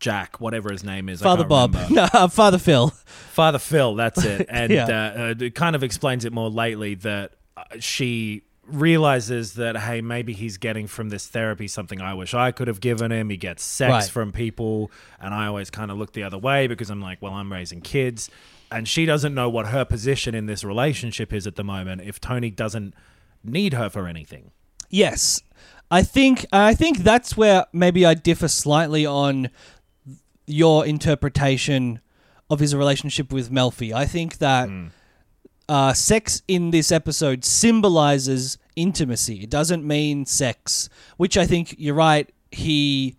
[0.00, 1.74] jack whatever his name is Father Bob.
[1.74, 1.94] remember.
[1.94, 2.88] No, uh, Father Phil.
[3.32, 4.46] Father Phil, that's it.
[4.58, 4.86] And Yeah.
[4.86, 10.00] uh, uh, it kind of explains it more lately that uh, she realizes that, hey,
[10.00, 13.30] maybe he's getting from this therapy something I wish I could have given him.
[13.30, 14.04] He gets sex Right.
[14.04, 14.90] from people.
[15.20, 17.80] And I always kind of look the other way because I'm like, well, I'm raising
[17.80, 18.30] kids.
[18.70, 22.20] And she doesn't know what her position in this relationship is at the moment if
[22.20, 22.94] Tony doesn't
[23.42, 24.50] need her for anything.
[24.90, 25.40] Yes.
[25.90, 29.48] I think I think that's where maybe I differ slightly on
[30.46, 32.00] your interpretation
[32.50, 33.92] of his relationship with Melfi.
[33.92, 34.90] I think that mm.
[35.68, 39.42] Uh, sex in this episode symbolizes intimacy.
[39.42, 42.30] It doesn't mean sex, which I think you're right.
[42.50, 43.16] He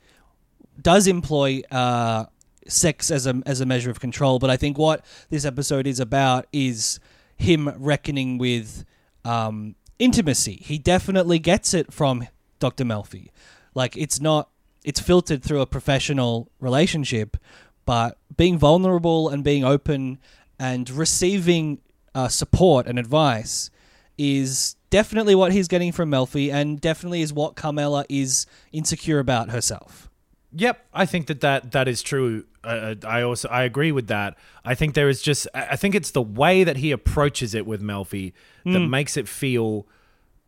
[0.81, 2.25] does employ uh,
[2.67, 5.99] sex as a as a measure of control, but I think what this episode is
[5.99, 6.99] about is
[7.37, 8.83] him reckoning with
[9.23, 10.59] um, intimacy.
[10.63, 12.27] He definitely gets it from
[12.59, 12.83] Dr.
[12.83, 13.29] Melfi.
[13.75, 14.49] Like it's not
[14.83, 17.37] it's filtered through a professional relationship,
[17.85, 20.19] but being vulnerable and being open
[20.57, 21.79] and receiving
[22.15, 23.69] uh, support and advice
[24.17, 29.49] is definitely what he's getting from Melfi, and definitely is what Carmela is insecure about
[29.49, 30.09] herself.
[30.53, 32.45] Yep, I think that that, that is true.
[32.63, 34.35] Uh, I also I agree with that.
[34.65, 37.81] I think there is just I think it's the way that he approaches it with
[37.81, 38.33] Melfi
[38.65, 38.89] that Hmm.
[38.89, 39.87] makes it feel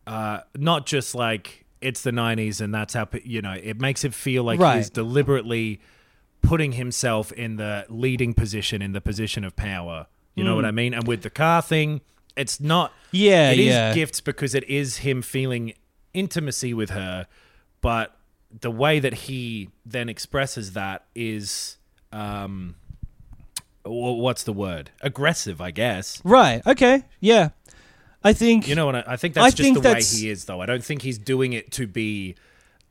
[0.07, 3.53] uh, not just like it's the '90s and that's how you know.
[3.53, 4.77] It makes it feel like Right.
[4.77, 5.79] he's deliberately
[6.41, 10.07] putting himself in the leading position, in the position of power.
[10.35, 10.93] You know what I mean?
[10.93, 12.01] And with the car thing,
[12.35, 12.91] it's not.
[12.91, 13.17] Hmm.
[13.17, 13.93] Yeah, it is yeah.
[13.93, 15.73] gifts because it is him feeling
[16.13, 17.27] intimacy with her,
[17.81, 18.17] but
[18.59, 21.77] the way that he then expresses that is
[22.11, 22.75] um
[23.85, 26.61] what's the word aggressive i guess Right.
[26.67, 27.03] Okay.
[27.19, 27.49] Yeah.
[28.23, 30.11] I think you know what i, I think that's I just think the way that's-
[30.11, 32.35] he is though i don't think he's doing it to be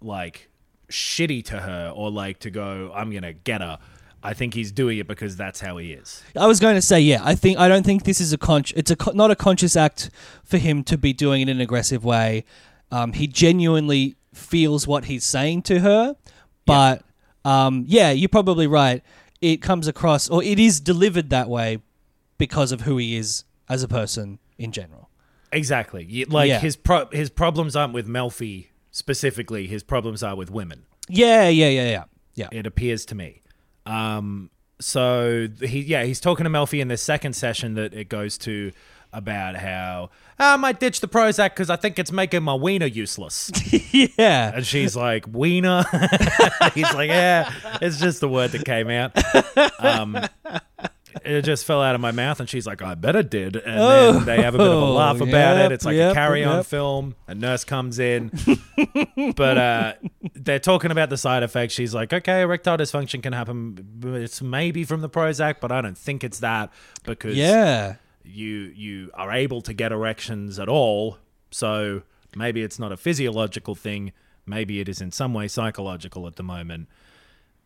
[0.00, 0.48] like
[0.90, 3.79] shitty to her or like to go i'm gonna get her
[4.22, 7.00] i think he's doing it because that's how he is I was going to say,
[7.00, 7.20] yeah.
[7.24, 8.62] I think I don't think this is a con.
[8.76, 10.11] It's a not a conscious act
[10.44, 12.44] for him to be doing it in an aggressive way.
[12.92, 16.16] Um, he genuinely feels what he's saying to her,
[16.66, 17.02] but
[17.44, 19.02] um, yeah, you're probably right.
[19.40, 21.78] It comes across, or it is delivered that way
[22.38, 25.09] because of who he is as a person in general.
[25.52, 26.61] exactly like Yeah.
[26.61, 31.68] his pro- his problems aren't with melfi specifically his problems are with women Yeah, yeah,
[31.68, 32.04] yeah, yeah,
[32.35, 32.48] yeah.
[32.52, 33.39] it appears to me.
[33.87, 38.38] Um, so he, yeah, he's talking to Melfi in the second session that it goes
[38.38, 38.73] to
[39.12, 42.87] about how "Ah, I might ditch the Prozac because I think it's making my wiener
[42.87, 43.51] useless.
[43.93, 44.53] yeah.
[44.55, 45.85] And she's like, wiener?
[46.75, 49.12] he's like, yeah, it's just the word that came out.
[49.81, 50.27] Um,
[51.25, 53.57] it just fell out of my mouth, and she's like, I bet it did.
[53.57, 55.75] And then they have a bit of a Oh, laugh about yep, it.
[55.75, 56.66] It's like yep, a carry-on yep.
[56.66, 57.14] film.
[57.27, 58.31] A nurse comes in,
[59.37, 59.92] but uh,
[60.35, 61.75] they're talking about the side effects.
[61.75, 64.01] She's like, okay, erectile dysfunction can happen.
[64.05, 66.70] It's maybe from the Prozac, but I don't think it's that
[67.05, 67.96] because Yeah.
[68.25, 71.18] you you are able to get erections at all.
[71.51, 72.03] So
[72.37, 74.12] maybe it's not a physiological thing.
[74.46, 76.88] Maybe it is in some way psychological at the moment.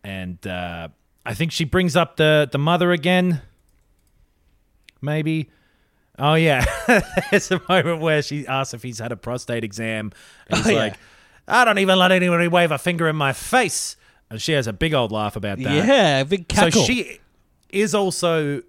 [0.02, 0.88] And uh,
[1.26, 3.42] I think she brings up the the mother again.
[5.00, 5.50] Maybe.
[6.18, 6.64] Oh yeah,
[7.30, 10.12] there's a moment where she asks if he's had a prostate exam,
[10.48, 10.78] and he's Oh, yeah.
[10.78, 10.94] like,
[11.48, 13.96] "I don't even let anybody wave a finger in my face,"
[14.30, 15.86] and she has a big old laugh about that.
[15.86, 16.82] Yeah, big cackle.
[16.82, 17.18] So she
[17.70, 18.62] is also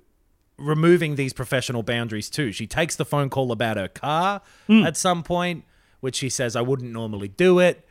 [0.57, 2.51] removing these professional boundaries too.
[2.51, 4.83] She takes the phone call about her car Hmm.
[4.83, 5.65] at some point,
[5.99, 7.85] which she says, I wouldn't normally do it.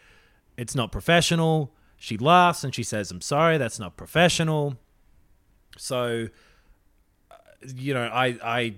[0.57, 1.73] It's not professional.
[2.05, 4.77] She laughs and she says, I'm sorry, that's not professional.
[5.79, 6.29] So,
[7.31, 7.35] uh,
[7.75, 8.75] you know, I, I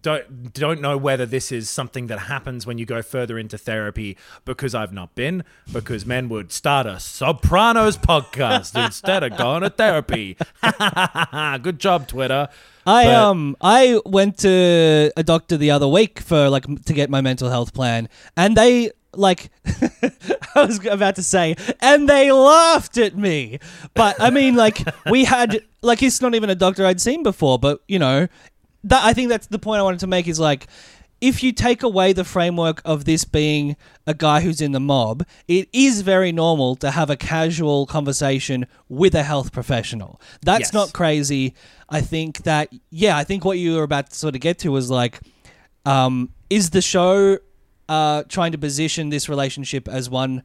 [0.00, 4.16] don't don't know whether this is something that happens when you go further into therapy
[4.46, 9.68] because I've not been because men would start a Sopranos podcast instead of going to
[9.68, 10.38] therapy.
[11.62, 12.48] Good job, Twitter.
[12.86, 17.10] I But- um I went to a doctor the other week for like to get
[17.10, 19.50] my mental health plan, and they like
[20.54, 23.58] I was about to say, and they laughed at me.
[23.94, 27.58] But I mean, like we had like it's not even a doctor I'd seen before,
[27.58, 28.28] but you know
[28.84, 30.66] that I think that's the point I wanted to make is like.
[31.20, 33.76] If you take away the framework of this being
[34.08, 38.66] a guy who's in the mob, it is very normal to have a casual conversation
[38.88, 40.20] with a health professional.
[40.44, 40.72] That's Yes.
[40.72, 41.54] not crazy.
[41.88, 44.70] I think that yeah, I think what you were about to sort of get to
[44.72, 45.20] was like,
[45.86, 47.38] um, is the show
[47.92, 50.42] uh, trying to position this relationship as one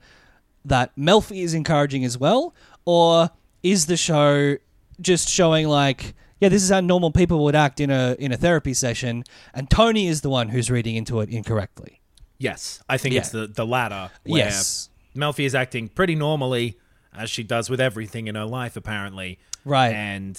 [0.66, 2.54] that Melfi is encouraging as well,
[2.86, 3.30] or
[3.64, 4.58] is the show
[5.00, 8.38] just showing like, yeah, this is how normal people would act in a in a
[8.38, 12.02] therapy session, and Tony is the one who's reading into it incorrectly.
[12.38, 13.22] Yes, I think Yeah.
[13.22, 14.12] it's the, the latter.
[14.26, 14.90] Where Yes.
[15.16, 16.78] Melfi is acting pretty normally,
[17.16, 19.40] as she does with everything in her life, apparently.
[19.66, 19.94] Right.
[19.94, 20.36] And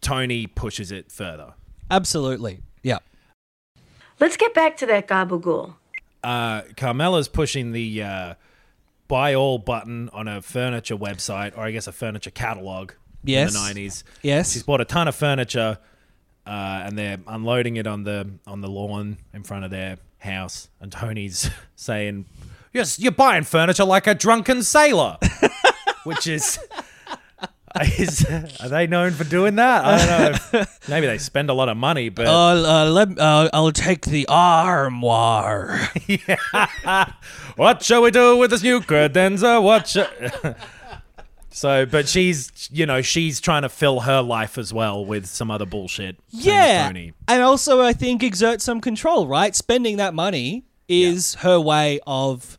[0.00, 1.54] Tony pushes it further.
[1.90, 2.60] Absolutely.
[2.82, 2.98] Yeah.
[4.18, 5.74] Let's get back to that gabagool.
[6.24, 8.34] Uh, Carmela's pushing the uh,
[9.08, 12.92] buy all button on a furniture website, or I guess a furniture catalog
[13.24, 13.54] Yes.
[13.54, 14.02] in the 90s.
[14.22, 14.52] Yes.
[14.52, 15.78] She's bought a ton of furniture,
[16.46, 20.68] uh, and they're unloading it on the on the lawn in front of their house.
[20.80, 22.26] And Tony's saying,
[22.72, 25.18] "Yes, you're buying furniture like a drunken sailor,"
[26.04, 26.58] which is.
[27.98, 28.24] Is,
[28.60, 29.84] are they known for doing that?
[29.84, 30.60] I don't know.
[30.60, 34.02] if- maybe they spend a lot of money, but Uh, uh, let, uh, I'll take
[34.06, 35.88] the armoire.
[37.56, 39.62] What shall we do with this new credenza?
[39.62, 40.08] What shall...
[41.54, 45.50] So, but she's, you know, she's trying to fill her life as well with some
[45.50, 46.16] other bullshit.
[46.30, 46.90] Yeah.
[47.28, 49.54] And also, I think exert some control, right?
[49.54, 52.56] Spending that money is her way of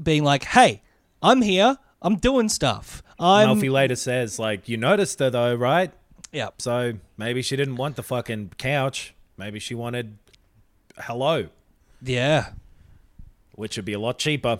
[0.00, 0.82] being like, hey,
[1.24, 1.76] I'm here.
[2.04, 3.02] I'm doing stuff.
[3.18, 3.48] I'm.
[3.58, 5.90] Melfi later says, like, you noticed her though, right?
[6.32, 6.50] yeah.
[6.58, 9.14] So maybe she didn't want the fucking couch.
[9.36, 10.18] Maybe she wanted
[10.98, 11.48] hello,
[12.02, 12.50] Yeah.
[13.54, 14.58] which would be a lot cheaper.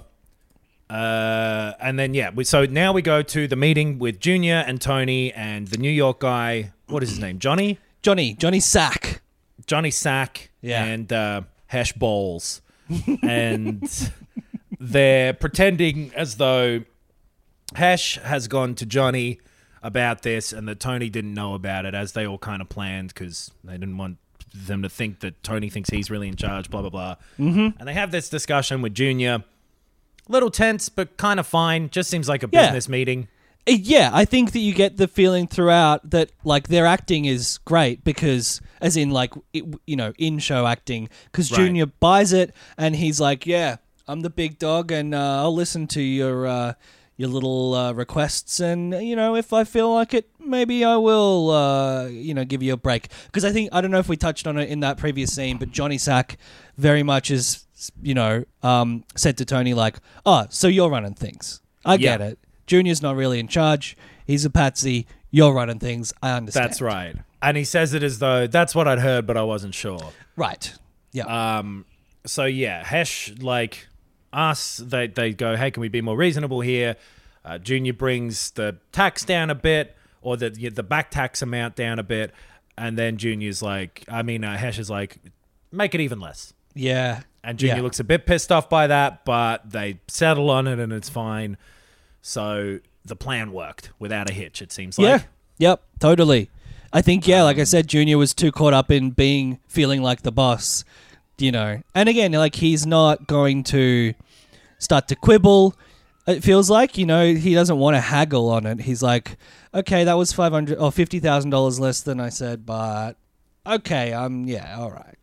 [0.90, 4.80] Uh, and then yeah, we, so now we go to the meeting with Junior and
[4.80, 6.72] Tony and the New York guy.
[6.88, 7.38] What is his name?
[7.38, 7.78] Johnny.
[8.02, 9.22] Johnny, Johnny Sack.
[9.66, 10.85] Johnny Sack Yeah.
[10.85, 12.61] and uh, Hesh Bowles.
[13.22, 13.83] and
[14.78, 16.83] they're pretending as though
[17.74, 19.40] Hesh has gone to Johnny
[19.82, 23.08] about this and that Tony didn't know about it, as they all kind of planned
[23.08, 24.18] because they didn't want
[24.54, 27.16] them to think that Tony thinks he's really in charge, blah, blah, blah.
[27.38, 27.78] Mm-hmm.
[27.78, 29.44] And they have this discussion with Junior.
[30.28, 31.90] Little tense, but kind of fine.
[31.90, 32.62] Just seems like a Yeah.
[32.62, 33.28] business meeting.
[33.68, 37.58] Uh, Yeah, I think that you get the feeling throughout that like their acting is
[37.66, 41.58] great because, as in like it, you know in show acting, because Right.
[41.58, 43.76] Junior buys it and he's like, yeah,
[44.08, 46.72] I'm the big dog and uh, I'll listen to your uh,
[47.16, 51.50] your little uh, requests and you know if I feel like it, maybe I will
[51.50, 54.16] uh, you know give you a break because I think I don't know if we
[54.16, 56.38] touched on it in that previous scene, but Johnny Sack
[56.77, 57.64] very much is
[58.03, 61.61] you know um, said to Tony like, oh, so you're running things.
[61.84, 62.38] I get it.
[62.66, 63.97] Junior's not really in charge.
[64.26, 65.07] He's a patsy.
[65.30, 66.14] You're running things.
[66.22, 66.64] I understand.
[66.64, 67.16] That's right.
[67.43, 70.12] And he says it as though that's what I'd heard, but I wasn't sure.
[70.34, 70.72] Right.
[71.12, 71.59] Yeah.
[71.59, 71.84] Um,
[72.24, 73.86] so yeah, Hesh like
[74.35, 74.78] us.
[74.78, 76.97] They they go, hey, can we be more reasonable here?
[77.45, 81.99] Uh, Junior brings the tax down a bit, or the the back tax amount down
[81.99, 82.32] a bit,
[82.76, 85.18] and then Junior's like, I mean, uh, Hesh is like,
[85.72, 86.53] make it even less.
[86.74, 87.22] yeah.
[87.47, 87.82] And Junior Yeah.
[87.82, 91.59] looks a bit pissed off by that, but they settle on it, and it's fine.
[92.22, 94.62] So the plan worked without a hitch.
[94.62, 95.05] It seems like.
[95.07, 95.22] yeah.
[95.59, 95.82] Yep.
[96.01, 96.49] Totally.
[96.91, 100.22] I think yeah, like I said, Junior was too caught up in being feeling like
[100.22, 100.85] the boss,
[101.39, 101.82] you know.
[101.95, 104.14] And again, like he's not going to
[104.78, 105.74] start to quibble.
[106.26, 108.80] It feels like you know he doesn't want to haggle on it.
[108.80, 109.37] He's like,
[109.74, 113.14] okay, that was five hundred or fifty thousand dollars less than I said, but
[113.66, 115.16] okay, um, yeah, all right.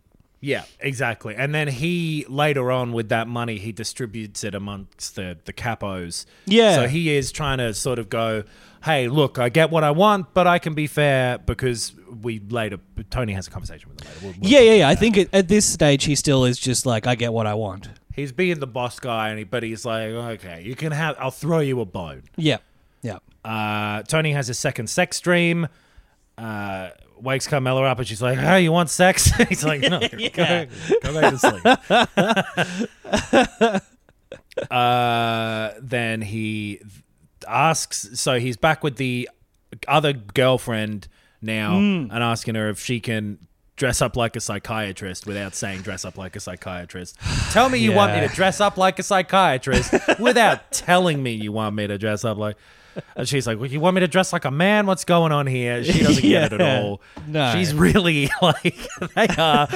[0.44, 1.36] Yeah, exactly.
[1.36, 6.26] And then he later on with that money, he distributes it amongst the the capos.
[6.46, 6.76] Yeah.
[6.76, 8.44] So he is trying to sort of go,
[8.84, 12.78] hey, look, I get what I want, but I can be fair because we later.
[13.10, 14.20] Tony has a conversation with him later.
[14.26, 14.90] We'll- we'll Yeah, yeah, yeah.
[14.90, 17.54] I think at, at this stage he still is just like, I get what I
[17.54, 17.90] want.
[18.16, 21.16] he's being the boss guy, and he, but he's like, okay, you can have.
[21.20, 22.24] I'll throw you a bone.
[22.36, 22.58] Yeah,
[23.02, 23.18] yeah.
[23.46, 25.68] Uh, Tony has a second sex dream.
[26.38, 30.44] Uh, wakes Carmela up and she's like, "Oh, you want sex?" He's like, "No, go,
[30.44, 30.70] back,
[31.04, 31.66] go back to sleep."
[34.72, 36.80] uh, then he
[37.48, 39.30] asks, so he's back with the
[39.88, 41.08] other girlfriend
[41.42, 42.12] now hmm.
[42.12, 43.40] and asking her if she can
[43.76, 47.18] dress up like a psychiatrist without saying dress up like a psychiatrist.
[47.52, 51.52] Tell me you want me to dress up like a psychiatrist without telling me you
[51.52, 52.58] want me to dress up like
[53.16, 54.86] and she's like, well, you want me to dress like a man?
[54.86, 55.84] What's going on here?
[55.84, 57.02] She doesn't get it at all.
[57.26, 57.54] No.
[57.54, 58.76] She's really like,
[59.16, 59.68] they are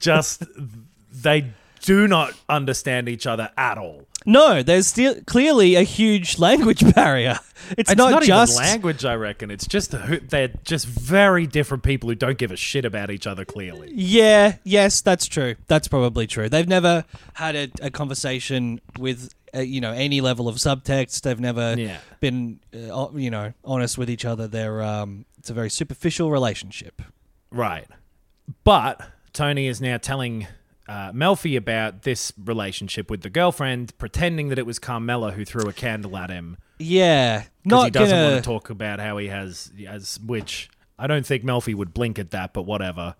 [0.00, 0.44] just,
[1.12, 4.06] they do not understand each other at all.
[4.26, 7.38] No, there's still clearly a huge language barrier.
[7.78, 9.50] It's, It's not, not, just even language, I reckon.
[9.50, 9.92] It's just,
[10.28, 13.90] they're just very different people who don't give a shit about each other, clearly.
[13.94, 15.54] Yeah, yes, that's true.
[15.68, 16.48] That's probably true.
[16.48, 17.04] They've never
[17.34, 21.20] had a, a conversation with uh, you know any level of subtext.
[21.22, 21.98] They've never Yeah.
[22.20, 24.48] been uh, you know honest with each other.
[24.48, 27.02] They're um, it's a very superficial relationship.
[27.50, 27.86] Right.
[28.64, 29.00] But
[29.32, 30.46] Tony is now telling
[30.88, 35.68] uh, Melfi about this relationship with the girlfriend, pretending that it was Carmela who threw
[35.68, 36.56] a candle at him.
[36.78, 38.30] Yeah, because not he doesn't gonna.
[38.32, 40.68] want to talk about how he has, has which
[40.98, 43.14] I don't think Melfi would blink at that, but whatever.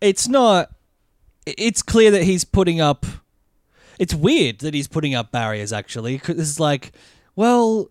[0.00, 0.70] it's not.
[1.46, 3.04] It's clear that he's putting up.
[3.98, 5.72] It's weird that he's putting up barriers.
[5.72, 6.92] Actually, 'cause it's like,
[7.36, 7.90] well,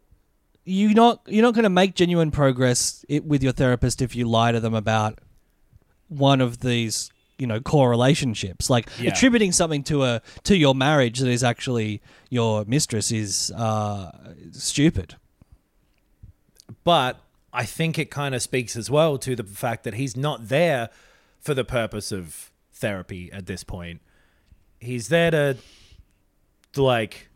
[0.65, 4.51] you not you're not going to make genuine progress with your therapist if you lie
[4.51, 5.19] to them about
[6.07, 8.69] one of these you know core relationships.
[8.69, 9.11] Like Yeah.
[9.11, 14.11] attributing something to a to your marriage that is actually your mistress is uh
[14.51, 15.15] stupid.
[16.83, 17.19] But
[17.51, 20.89] I think it kind of speaks as well to the fact that he's not there
[21.39, 24.01] for the purpose of therapy at this point.
[24.79, 25.57] He's there to,
[26.73, 27.29] to like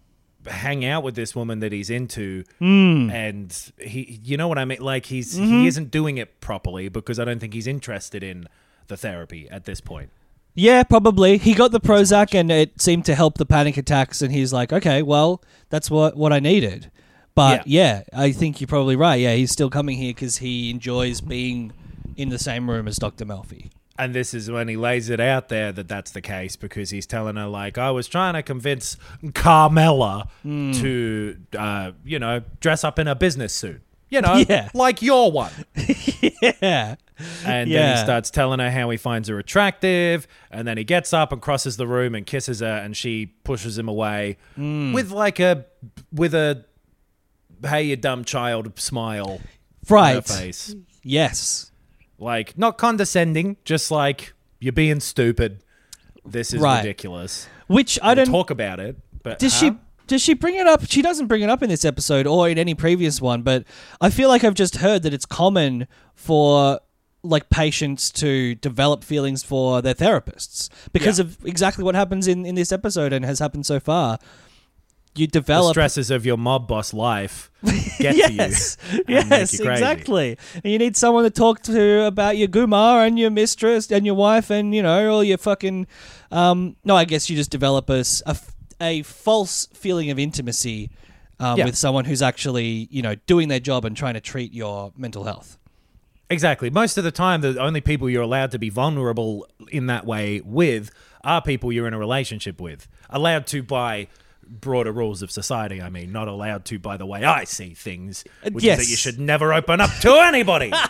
[0.45, 4.79] hang out with this woman that he's into and he you know what I mean?
[4.81, 8.47] Like he's he isn't doing it properly because I don't think he's interested in
[8.87, 10.09] the therapy at this point.
[10.55, 11.37] yeah probably.
[11.37, 14.71] He got the prozac and it seemed to help the panic attacks and he's like
[14.73, 16.91] okay well that's what what i needed.
[17.35, 19.19] But yeah, i think you're probably right.
[19.19, 21.73] Yeah he's still coming here because he enjoys being
[22.15, 23.69] in the same room as dr melfi.
[23.99, 27.07] And this is when he lays it out there that that's the case because he's
[27.07, 28.95] telling her like I was trying to convince
[29.33, 30.71] Carmela Hmm.
[30.73, 34.69] to uh, you know dress up in a business suit, you know, Yeah.
[34.73, 35.51] like your one.
[36.61, 36.95] yeah
[37.45, 41.13] And then he starts telling her how he finds her attractive, and then he gets
[41.13, 44.93] up and crosses the room and kisses her, and she pushes him away Hmm.
[44.93, 45.65] with like a
[46.11, 46.65] with a
[47.67, 49.37] hey you dumb child smile on
[49.89, 50.75] her right face.
[51.03, 51.71] yes
[52.19, 55.63] Like, not condescending, just like, you're being stupid.
[56.25, 56.79] This is Right.
[56.79, 57.47] ridiculous.
[57.67, 58.95] which i We'll don't talk about it.
[59.23, 59.59] But Does huh?
[59.71, 59.77] she
[60.07, 60.85] does she bring it up?
[60.89, 63.63] She doesn't bring it up in this episode or in any previous one, but
[64.01, 66.79] I feel like I've just heard that it's common for
[67.23, 71.25] like patients to develop feelings for their therapists because Yeah.
[71.25, 74.17] of exactly what happens in, in this episode and has happened so far.
[75.15, 77.49] You the develop stresses of your mob boss life
[77.97, 79.03] get yes, to you.
[79.07, 80.37] yes, you exactly.
[80.63, 84.13] And you need someone to talk to about your gumar and your mistress and your
[84.13, 85.87] wife and you know all your fucking.
[86.31, 88.37] Um, no, I guess you just develop a, a
[88.79, 90.89] a false feeling of intimacy
[91.39, 91.65] um, Yeah.
[91.65, 95.23] with someone who's actually you know doing their job and trying to treat your mental
[95.23, 95.57] health.
[96.29, 96.69] Exactly.
[96.69, 100.41] Most of the time, the only people you're allowed to be vulnerable in that way
[100.43, 100.91] with
[101.23, 102.87] are people you're in a relationship with.
[103.09, 104.07] Allowed to by
[104.45, 108.25] broader rules of society, I mean, not allowed to by the way I see things,
[108.51, 108.79] which yes.
[108.79, 110.71] is that you should never open up to anybody.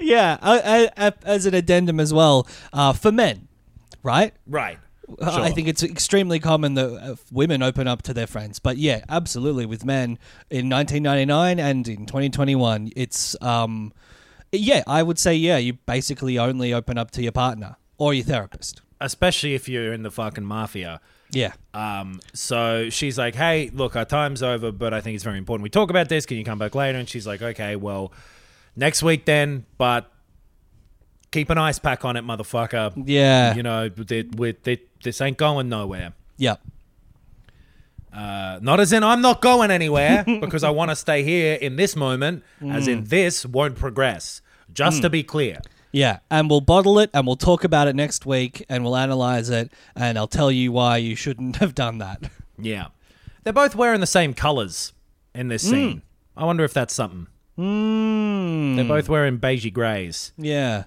[0.00, 3.48] Yeah, I, I, I, as an addendum as well uh, for men,
[4.02, 4.32] right?
[4.46, 4.78] right.
[5.20, 8.76] Uh, I think it's extremely common that uh, women open up to their friends, but
[8.76, 10.18] yeah, absolutely with men
[10.50, 13.92] in 1999 and in 2021, it's um,
[14.52, 18.24] yeah, I would say yeah, you basically only open up to your partner or your
[18.24, 18.82] therapist.
[19.00, 21.00] Especially if you're in the fucking mafia.
[21.30, 25.36] Yeah, Um, so she's like, "Hey, look, our time's over, but I think it's very
[25.36, 26.24] important we talk about this.
[26.24, 28.12] Can you come back later?" And she's like, "Okay, well,
[28.74, 30.10] next week then, but
[31.30, 32.92] keep an ice pack on it, motherfucker.
[33.06, 34.62] yeah, You know, that with
[35.02, 36.12] this ain't going nowhere.
[36.36, 36.56] yeah,
[38.12, 41.76] Uh, not as in I'm not going anywhere because I want to stay here in
[41.76, 42.42] this moment.
[42.60, 42.92] As Mm.
[42.92, 44.40] in this won't progress.
[44.72, 45.60] Just to be clear,
[45.92, 49.48] Yeah, and we'll bottle it and we'll talk about it next week and we'll analyze
[49.50, 52.30] it and I'll tell you why you shouldn't have done that.
[52.58, 52.88] Yeah.
[53.44, 54.92] They're both wearing the same colors
[55.34, 56.02] in this scene.
[56.36, 57.26] I wonder if that's something.
[57.58, 58.76] Mm.
[58.76, 60.32] They're both wearing beigey grays.
[60.36, 60.84] Yeah.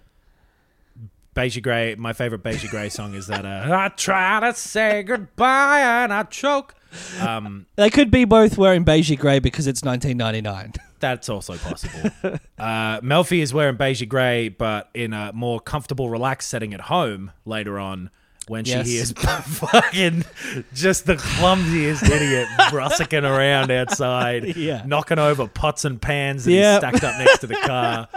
[1.36, 5.80] Beigey Grey, my favorite Beige Grey song is that uh, I try to say goodbye
[6.04, 6.76] and I choke.
[7.22, 10.74] Um, They could be both wearing beige grey because it's 1999.
[11.00, 12.12] that's also possible.
[12.60, 17.32] uh, Melfi is wearing beige Grey, but in a more comfortable, relaxed setting at home
[17.46, 18.10] later on
[18.50, 18.86] when Yes.
[18.88, 20.26] she hears fucking
[20.74, 24.84] just the clumsiest idiot brussicking around outside, Yeah.
[24.86, 26.84] knocking over pots and pans that Yep.
[26.84, 28.10] he's stacked up next to the car.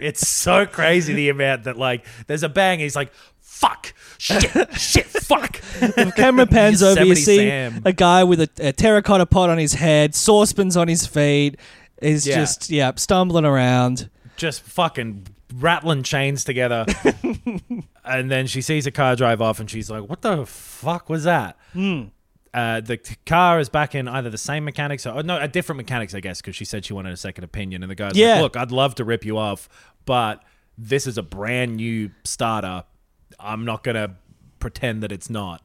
[0.00, 2.78] It's so crazy the amount that like there's a bang.
[2.80, 4.42] He's like, "Fuck, shit,
[4.78, 7.82] shit, fuck." The camera pans over, you see Sam.
[7.84, 11.56] a guy with a, a terracotta pot on his head, saucepans on his feet,
[12.00, 12.36] is Yeah.
[12.36, 14.08] just, yeah, stumbling around.
[14.36, 16.86] Just fucking rattling chains together.
[18.04, 21.24] and then she sees a car drive off, and she's like, "What the fuck was
[21.24, 22.04] that?" Hmm.
[22.54, 26.14] Uh, the car is back in either the same mechanics or no, a different mechanics,
[26.14, 27.82] I guess, because she said she wanted a second opinion.
[27.82, 28.34] And the guy's Yeah.
[28.34, 29.68] like, "Look, I'd love to rip you off,
[30.04, 30.42] but
[30.76, 32.84] this is a brand new starter.
[33.40, 34.16] I'm not gonna
[34.58, 35.62] pretend that it's not."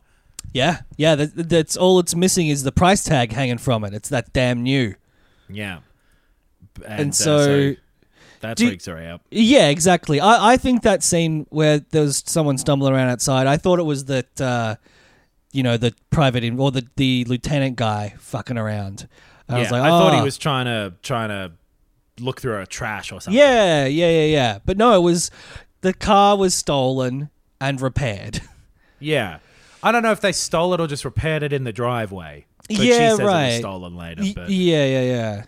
[0.53, 3.93] Yeah, yeah, that, that's all it's missing is the price tag hanging from it.
[3.93, 4.95] It's that damn new.
[5.49, 5.79] Yeah.
[6.87, 7.73] And, uh, so,
[8.39, 9.21] that freaks her out.
[9.29, 10.21] yeah, exactly.
[10.21, 13.83] I, I think that scene where there was someone stumbling around outside, I thought it
[13.83, 14.75] was that, uh,
[15.57, 19.07] you know, the private in, or the, the lieutenant guy fucking around.
[19.49, 21.51] I yeah, was like, I thought "Oh." he was trying to trying to
[22.19, 23.39] look through a trash or something.
[23.39, 24.59] Yeah, yeah, yeah, yeah.
[24.63, 25.31] But no, it was
[25.81, 28.41] the car was stolen and repaired.
[28.99, 29.37] Yeah.
[29.83, 32.47] I don't know if they stole it or just repaired it in the driveway.
[32.67, 33.47] But Yeah, she says it right.
[33.49, 34.23] was stolen later.
[34.33, 35.43] But yeah, yeah, yeah.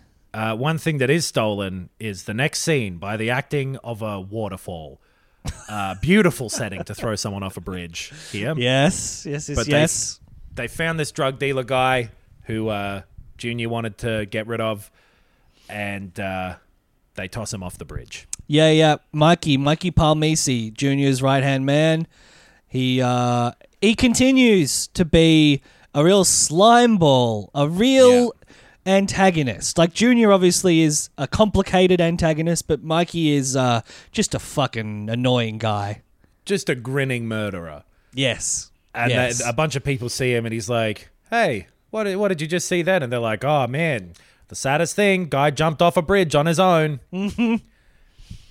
[0.52, 4.22] uh, one thing that is stolen is the next scene by the acting of a
[4.22, 5.02] waterfall.
[5.70, 8.54] Uh, beautiful setting to throw someone off a bridge here.
[8.58, 10.20] Yes, yes, yes, But they- yes.
[10.56, 12.10] They found this drug dealer guy
[12.44, 13.04] who uh,
[13.38, 14.92] Junior wanted to get rid of,
[15.70, 16.56] and uh,
[17.16, 18.28] they toss him off the bridge.
[18.48, 18.98] Yeah, yeah.
[19.14, 22.08] Mikey, Mikey Palmice, Junior's right hand man.
[22.68, 25.62] He uh he continues to be
[25.94, 28.34] a real slime ball, a real
[28.90, 29.78] antagonist.
[29.78, 33.82] Like Junior obviously is a complicated antagonist, but Mikey is uh
[34.12, 36.02] just a fucking annoying guy.
[36.46, 37.84] Just a grinning murderer.
[38.14, 38.72] Yes.
[38.94, 39.42] And yes.
[39.42, 42.42] they- a bunch of people see him, and he's like, "Hey, what did, what did
[42.42, 44.14] you just see then?" And they're like, "Oh man,
[44.48, 47.56] the saddest thing, guy jumped off a bridge on his own." Mm-hmm.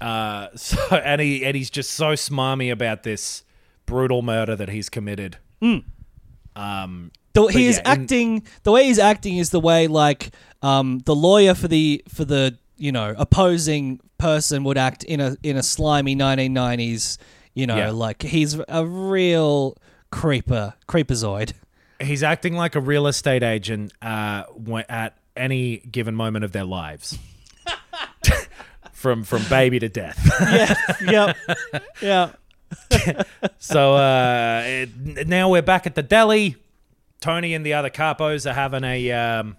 [0.01, 3.43] Uh, so and he and he's just so smarmy about this
[3.87, 5.39] brutal murder that he's committed.
[6.59, 10.31] Um, the, he is yeah, in- acting the way he's acting is the way like
[10.63, 15.37] um, the lawyer for the for the you know opposing person would act in a
[15.45, 17.19] in a slimy 1990s
[17.55, 17.91] you know Yeah.
[17.91, 19.77] like he's a real
[20.11, 21.53] creeper creeperzoid
[22.01, 24.43] he's acting like a real estate agent uh,
[24.89, 27.17] at any given moment of their lives.
[28.93, 30.19] from from baby to death.
[31.07, 31.37] yep
[32.03, 32.31] yeah
[33.59, 36.57] So uh, it, now we're back at the deli.
[37.21, 39.57] Tony and the other capos are having a um,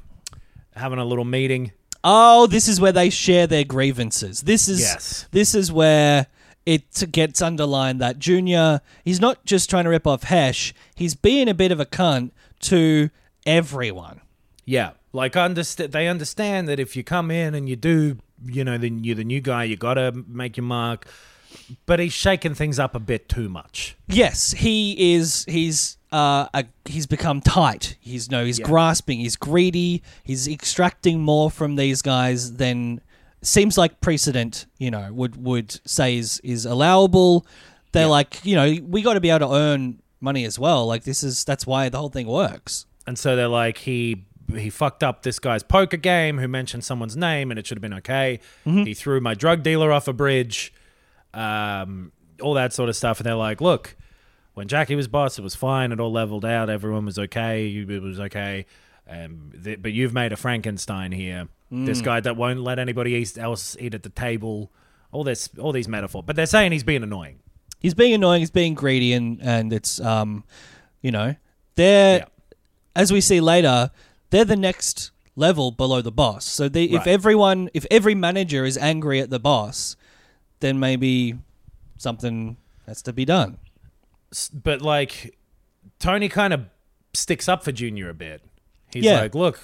[0.76, 1.72] having a little meeting.
[2.04, 5.26] oh this is where they share their grievances this is Yes.
[5.32, 6.28] this is where
[6.66, 11.50] it gets underlined that junior he's not just trying to rip off hesh he's being
[11.50, 12.32] a bit of a cunt
[12.62, 13.10] to
[13.46, 14.22] everyone
[14.66, 18.78] Yeah, like underst- they understand that if you come in and you do, you know,
[18.78, 21.06] then you're the new guy, you got to make your mark.
[21.86, 23.96] But he's shaking things up a bit too much.
[24.08, 25.46] Yes, he is.
[25.48, 27.96] He's uh, a, he's become tight.
[28.00, 28.66] He's no, he's Yeah.
[28.66, 29.20] grasping.
[29.20, 30.02] He's greedy.
[30.24, 33.02] He's extracting more from these guys than
[33.42, 34.66] seems like precedent.
[34.80, 37.46] You know, would would say is is allowable.
[37.92, 40.86] They're like, you know, we got to be able to earn money as well.
[40.86, 42.86] Like this is that's why the whole thing works.
[43.08, 44.26] And so they're like, he
[44.56, 47.82] he fucked up this guy's poker game who mentioned someone's name and it should have
[47.84, 48.40] been okay.
[48.66, 50.74] He threw my drug dealer off a bridge,
[51.34, 52.12] um,
[52.42, 53.20] all that sort of stuff.
[53.20, 53.96] And they're like, look,
[54.54, 55.92] when Jackie was boss, it was fine.
[55.92, 56.70] It all leveled out.
[56.70, 57.66] Everyone was okay.
[57.66, 58.66] You- It was okay.
[59.10, 61.48] Um, th- but you've made a Frankenstein here.
[61.72, 64.72] This guy that won't let anybody else eat at the table.
[65.12, 66.24] All this, all these metaphors.
[66.26, 67.42] But they're saying he's being annoying.
[67.80, 68.40] He's being annoying.
[68.42, 70.44] He's being greedy, and and it's um,
[71.04, 71.36] you know,
[71.76, 72.26] they're Yeah.
[72.96, 73.92] as we see later,
[74.32, 76.44] they're the next level below the boss.
[76.46, 79.96] So they, if everyone, if every manager is angry at the boss,
[80.60, 81.36] then maybe
[81.98, 83.58] something has to be done.
[84.54, 85.38] But like,
[86.00, 86.66] Tony kind of
[87.14, 88.42] sticks up for Junior a bit.
[88.92, 89.20] He's Yeah.
[89.22, 89.60] like, look,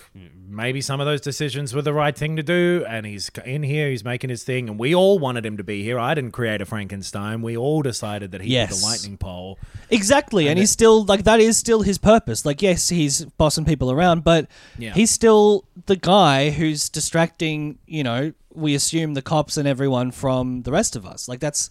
[0.48, 3.90] maybe some of those decisions were the right thing to do, and he's in here,
[3.90, 5.98] he's making his thing, and we all wanted him to be here.
[5.98, 7.42] I didn't create a Frankenstein.
[7.42, 8.70] We all decided that he Yes.
[8.70, 9.58] was the lightning pole.
[9.90, 12.46] Exactly, and, he's still like that is still his purpose.
[12.46, 14.94] Like, yes, he's bossing people around, but Yeah.
[14.94, 17.80] he's still the guy who's distracting.
[17.88, 21.28] You know, we assume the cops and everyone from the rest of us.
[21.28, 21.70] Like, that's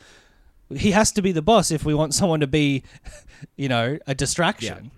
[0.71, 2.83] he has to be the boss if we want someone to be,
[3.57, 4.91] you know, a distraction.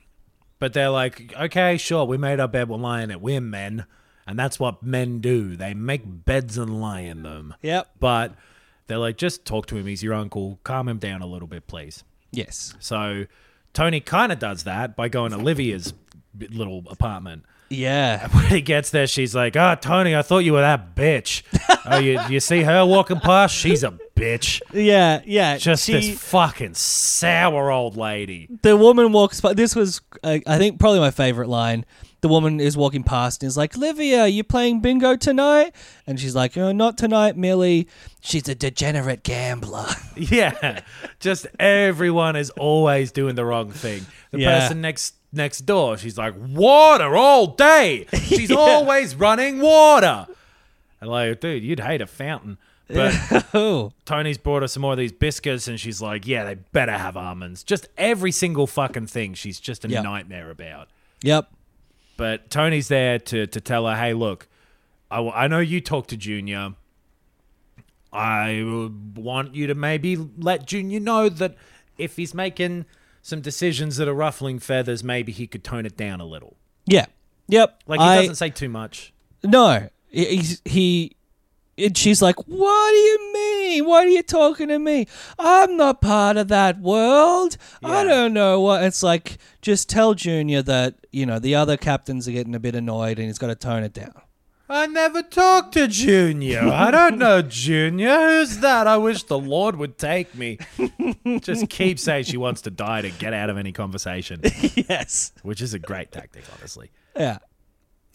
[0.58, 3.20] But they're like, okay, sure, we made our bed, we're lying in it.
[3.20, 3.86] We're men,
[4.26, 5.56] and that's what men do.
[5.56, 7.54] They make beds and lie in them.
[7.62, 7.90] Yep.
[8.00, 8.34] But
[8.86, 9.86] they're like, just talk to him.
[9.86, 10.58] He's your uncle.
[10.64, 12.04] Calm him down a little bit, please.
[12.32, 12.74] Yes.
[12.78, 13.26] So
[13.74, 15.92] Tony kind of does that by going to Olivia's
[16.38, 17.44] little apartment.
[17.68, 18.28] Yeah.
[18.32, 21.42] When he gets there, she's like, "Ah, Tony, I thought you were that bitch.
[21.86, 23.54] oh, you you see her walking past?
[23.56, 24.60] She's a bitch.
[24.72, 25.20] Yeah.
[25.24, 25.56] Yeah.
[25.58, 29.54] Just She- this fucking sour old lady." the woman walks by.
[29.54, 31.84] This was, uh, I think, probably my favorite line.
[32.22, 35.74] The woman is walking past and is like, Livia, you playing bingo tonight?
[36.06, 37.86] And she's like, oh, not tonight, Millie.
[38.20, 39.86] She's a degenerate gambler.
[40.16, 40.80] Yeah,
[41.20, 44.06] just everyone is always doing the wrong thing.
[44.30, 44.60] The Yeah.
[44.60, 48.06] person next next door, she's like, "Water all day.
[48.22, 50.26] She's always running water."
[51.00, 52.58] And like, dude, you'd hate a fountain.
[52.88, 53.14] But
[53.54, 53.92] oh.
[54.04, 57.16] Tony's brought her some more of these biscuits, and she's like, "Yeah, they better have
[57.16, 59.34] almonds." Just every single fucking thing.
[59.34, 60.04] She's just a Yep.
[60.04, 60.88] nightmare about.
[61.22, 61.50] Yep.
[62.16, 64.48] But Tony's there to to tell her, "Hey, look,
[65.10, 66.74] I, w- I know you talked to Junior.
[68.12, 71.54] I want you to maybe let Junior know that
[71.98, 72.86] if he's making
[73.26, 76.56] some decisions that are ruffling feathers, maybe he could tone it down a little.
[76.86, 77.06] Yeah.
[77.48, 77.82] Yep.
[77.88, 79.12] Like he I- doesn't say too much.
[79.42, 79.88] No.
[80.08, 81.16] He, he's- he
[81.76, 83.84] and she's like, "What do you mean?
[83.84, 85.08] What are you talking to me?
[85.40, 87.56] I'm not part of that world.
[87.82, 92.26] I don't know what." It's like, just tell Junior that you know the other captains
[92.28, 94.14] are getting a bit annoyed, and he's got to tone it down.
[94.68, 96.62] I never talked to Junior.
[96.62, 98.18] I don't know Junior.
[98.18, 98.86] Who's that?
[98.86, 100.58] I wish the Lord would take me.
[101.40, 104.40] Just keep saying she wants to die to get out of any conversation,
[104.74, 105.32] yes.
[105.42, 106.90] which is a great tactic, honestly.
[107.16, 107.38] Yeah.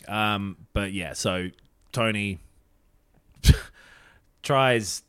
[0.08, 1.50] Um, but yeah, so
[1.92, 2.40] Tony
[4.44, 5.04] tries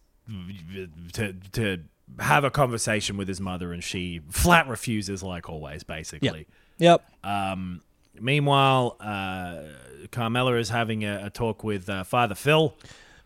[1.15, 1.79] to to
[2.21, 6.47] have a conversation with his mother, and she flat refuses, like always, basically.
[6.79, 7.05] Yep.
[7.25, 7.81] Um,
[8.21, 9.63] meanwhile, uh,
[10.11, 12.75] Carmela is having a, a talk with uh, Father Phil,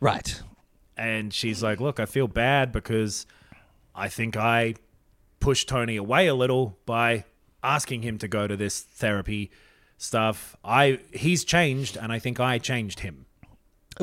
[0.01, 0.41] Right.
[0.97, 3.27] and she's like, "Look, I feel bad because
[3.95, 4.75] I think I
[5.41, 7.25] pushed Tony away a little by
[7.63, 9.51] asking him to go to this therapy
[9.99, 10.57] stuff.
[10.65, 13.27] I he's changed, and I think I changed him."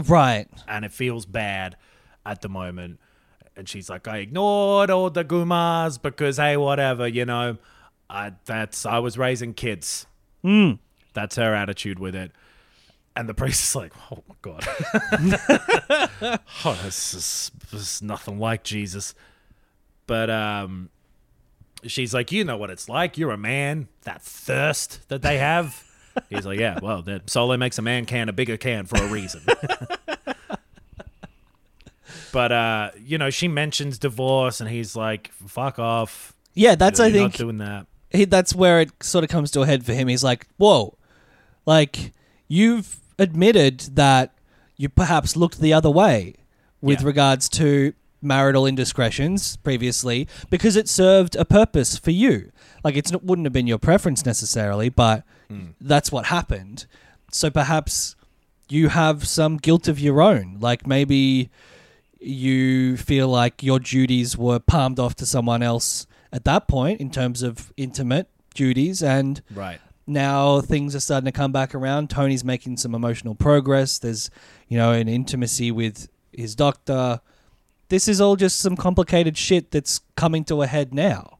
[0.07, 0.47] Right.
[0.67, 1.75] and it feels bad
[2.25, 2.99] at the moment.
[3.55, 7.57] And she's like, I ignored all the gumas because hey, whatever, you know.
[8.09, 10.07] I that's I was raising kids.
[10.43, 10.79] Mm.
[11.13, 12.31] That's her attitude with it.
[13.15, 14.67] And the priest is like, oh my god,
[16.65, 19.13] oh, this is, this is nothing like Jesus.
[20.07, 20.89] But um,
[21.85, 23.17] she's like, you know what it's like.
[23.17, 23.87] You're a man.
[24.03, 25.83] That thirst that they have.
[26.29, 29.07] He's like, yeah, well, that Solo makes a man can a bigger can for a
[29.07, 29.41] reason.
[32.31, 37.07] but uh, you know, she mentions divorce, and he's like, "Fuck off." Yeah, that's You're
[37.07, 37.87] I think doing that.
[38.11, 40.07] he, that's where it sort of comes to a head for him.
[40.07, 40.97] He's like, "Whoa,
[41.65, 42.13] like
[42.47, 44.33] you've admitted that
[44.77, 46.35] you perhaps looked the other way
[46.81, 47.07] with Yeah.
[47.07, 52.51] regards to marital indiscretions previously because it served a purpose for you.
[52.83, 55.71] Like it wouldn't have been your preference necessarily, but hmm.
[55.81, 56.85] that's what happened.
[57.31, 58.15] So perhaps
[58.69, 60.57] you have some guilt of your own.
[60.59, 61.49] Like maybe
[62.19, 67.11] you feel like your duties were palmed off to someone else at that point in
[67.11, 69.79] terms of intimate duties and Right.
[70.05, 74.29] Now things are starting to come back around tony's making some emotional progress there's
[74.67, 77.21] you know an intimacy with his doctor
[77.89, 81.37] this is all just some complicated shit that's coming to a head now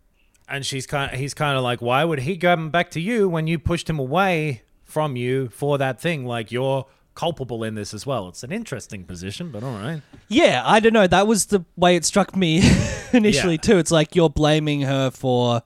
[0.47, 1.16] And she's kind.
[1.16, 3.97] he's kind of like, why would he come back to you when you pushed him
[3.97, 6.26] away from you for that thing?
[6.26, 6.86] Like you're
[7.16, 8.28] culpable in this as well.
[8.28, 10.01] It's an interesting position, but all right.
[10.28, 12.61] yeah i don't know that was the way it struck me
[13.14, 13.68] initially Yeah.
[13.70, 15.61] too it's like you're blaming her for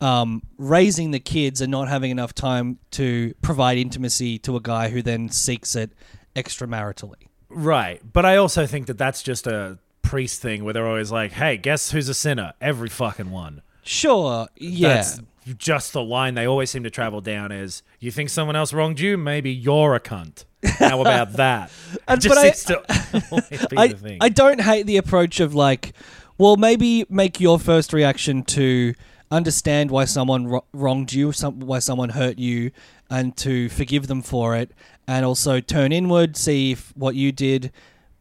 [0.00, 4.88] um, raising the kids and not having enough time to provide intimacy to a guy
[4.90, 5.92] who then seeks it
[6.36, 8.00] extramaritally Right.
[8.12, 11.56] But I also think that that's just a priest thing where they're always like, hey,
[11.56, 12.52] guess who's a sinner?
[12.60, 13.62] Every fucking one.
[13.84, 15.20] sure yeah That's
[15.58, 18.98] just the line they always seem to travel down is you think someone else wronged
[18.98, 19.16] you?
[19.16, 20.44] Maybe you're a cunt.
[20.64, 21.70] How about that?
[22.08, 24.18] And- just but I- to I.
[24.22, 25.92] I don't hate the approach of like,
[26.38, 28.94] well, maybe make your first reaction to
[29.36, 32.70] understand why someone wro- wronged you, some, why someone hurt you,
[33.10, 34.72] and to forgive them for it,
[35.06, 37.70] and also turn inward, see if what you did.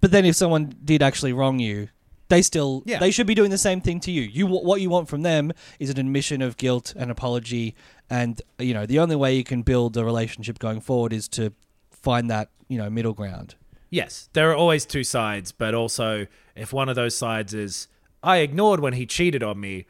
[0.01, 1.88] But then, if someone did actually wrong you,
[2.30, 2.99] they still Yeah.
[2.99, 4.22] they should be doing the same thing to you.
[4.24, 7.76] You what you want from them is an admission of guilt, an apology,
[8.09, 11.53] and you know the only way you can build a relationship going forward is to
[11.91, 13.55] find that you know middle ground.
[13.89, 17.88] Yes, there are always two sides, but also if one of those sides is
[18.24, 19.86] I ignored when he cheated on me,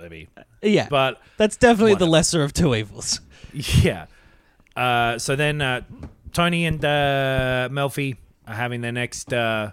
[0.00, 0.28] maybe.
[0.62, 3.20] Yeah, But that's definitely the lesser of two evils.
[3.52, 4.06] yeah.
[4.76, 5.82] Uh, so then uh,
[6.32, 8.16] Tony and uh, Melfi
[8.46, 9.72] are having their next uh,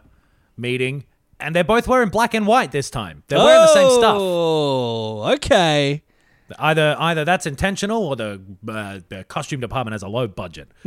[0.58, 1.06] meeting,
[1.40, 3.24] and they're both wearing black and white this time.
[3.28, 4.18] They're wearing the same stuff.
[4.20, 6.02] Oh, okay.
[6.60, 10.70] Either either that's intentional or the, uh, the costume department has a low budget.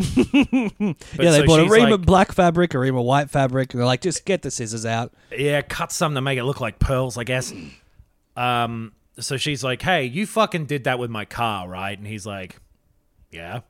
[1.18, 3.72] Yeah, they so bought a ream like, of black fabric, a ream of white fabric,
[3.72, 5.12] and they're like, just get the scissors out.
[5.36, 7.52] Yeah, cut some to make it look like pearls, I guess.
[8.36, 12.24] Um, so she's like, "Hey, you fucking did that with my car, right?" And he's
[12.24, 12.60] like,
[13.32, 13.60] "Yeah."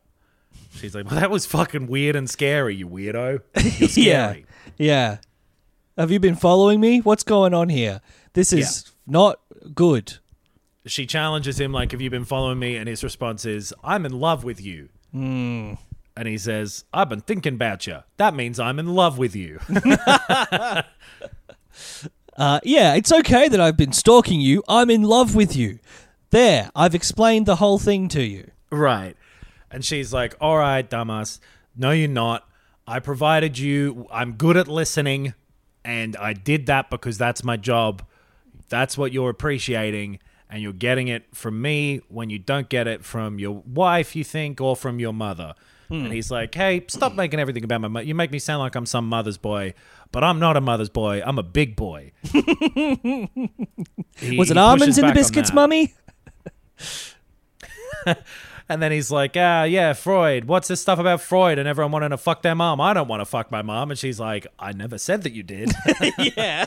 [0.74, 3.40] She's like, "Well, that was fucking weird and scary, you weirdo."
[3.78, 4.46] You're scary.
[4.76, 5.18] Yeah.
[5.96, 7.00] Have you been following me?
[7.00, 8.00] What's going on here?
[8.34, 9.40] This is not
[9.74, 10.18] good.
[10.88, 14.18] She challenges him like, "Have you been following me?" And his response is, "I'm in
[14.18, 17.98] love with you." And he says, "I've been thinking about you.
[18.16, 19.60] That means I'm in love with you."
[22.38, 24.62] Uh, yeah, it's okay that I've been stalking you.
[24.68, 25.80] I'm in love with you.
[26.30, 28.52] There, I've explained the whole thing to you.
[28.70, 29.16] Right.
[29.72, 31.40] And she's like, All right, dumbass.
[31.76, 32.48] No, you're not.
[32.86, 35.34] I provided you, I'm good at listening,
[35.84, 38.02] and I did that because that's my job.
[38.68, 40.20] That's what you're appreciating,
[40.50, 44.24] and you're getting it from me when you don't get it from your wife, you
[44.24, 45.54] think, or from your mother.
[45.90, 48.04] And he's like, Hey, stop making everything about my mother.
[48.04, 49.72] You make me sound like I'm some mother's boy,
[50.12, 51.22] but I'm not a mother's boy.
[51.24, 52.12] I'm a big boy.
[54.18, 55.94] He- Was it almonds in the biscuits, mummy?
[58.70, 60.44] And then he's like, ah, yeah, Freud.
[60.44, 62.82] What's this stuff about Freud and everyone wanting to fuck their mom?
[62.82, 63.90] I don't want to fuck my mom.
[63.90, 65.72] And she's like, I never said that you did.
[66.36, 66.66] yeah.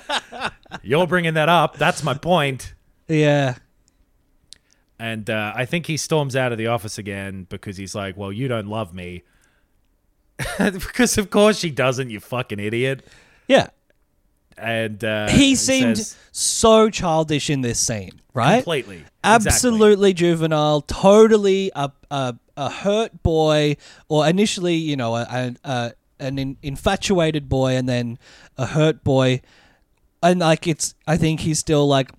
[0.82, 1.78] You're bringing that up.
[1.78, 2.74] That's my point.
[3.08, 3.58] Yeah.
[5.02, 8.32] And uh, I think he storms out of the office again because he's like, well,
[8.32, 9.24] you don't love me.
[10.60, 13.04] because of course she doesn't, you fucking idiot.
[13.48, 13.70] Yeah.
[14.60, 18.58] And uh, He seemed says- so childish in this scene, right?
[18.58, 18.98] completely.
[18.98, 19.12] Exactly.
[19.24, 23.78] Absolutely juvenile, totally a, a, a hurt boy,
[24.08, 28.20] or initially, you know, a, a, an in, infatuated boy and then
[28.56, 29.42] a hurt boy.
[30.22, 32.12] And like, it's, I think he's still like,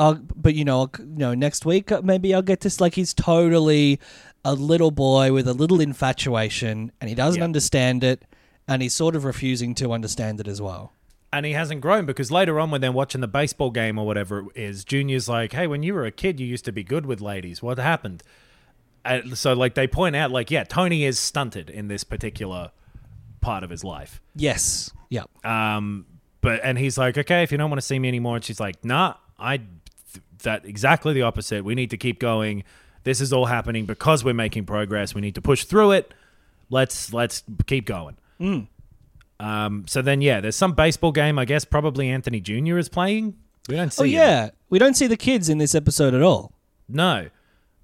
[0.00, 2.80] oh, but you know, you know, next week uh, maybe I'll get this.
[2.80, 4.00] Like, he's totally
[4.44, 7.44] a little boy with a little infatuation and he doesn't Yeah.
[7.44, 8.24] understand it.
[8.66, 10.92] And he's sort of refusing to understand it as well.
[11.32, 14.40] and he hasn't grown because later on when they're watching the baseball game or whatever
[14.40, 17.06] it is junior's like hey when you were a kid you used to be good
[17.06, 18.20] with ladies what happened
[19.04, 22.72] and so like they point out like yeah tony is stunted in this particular
[23.40, 24.90] part of his life Yes.
[25.08, 25.22] Yeah.
[25.44, 26.04] um
[26.40, 28.58] but and he's like okay if you don't want to see me anymore and she's
[28.58, 29.60] like nah i
[30.42, 31.64] that exactly the opposite.
[31.64, 32.64] We need to keep going.
[33.04, 35.14] This is all happening because we're making progress.
[35.14, 36.12] We need to push through it.
[36.68, 38.16] Let's let's keep going.
[39.38, 41.64] Um so then yeah there's some baseball game i guess.
[41.64, 43.36] Probably anthony jr is playing.
[43.68, 44.12] We don't see Oh him.
[44.12, 46.52] yeah, we don't see the kids in this episode at all.
[46.88, 47.28] no.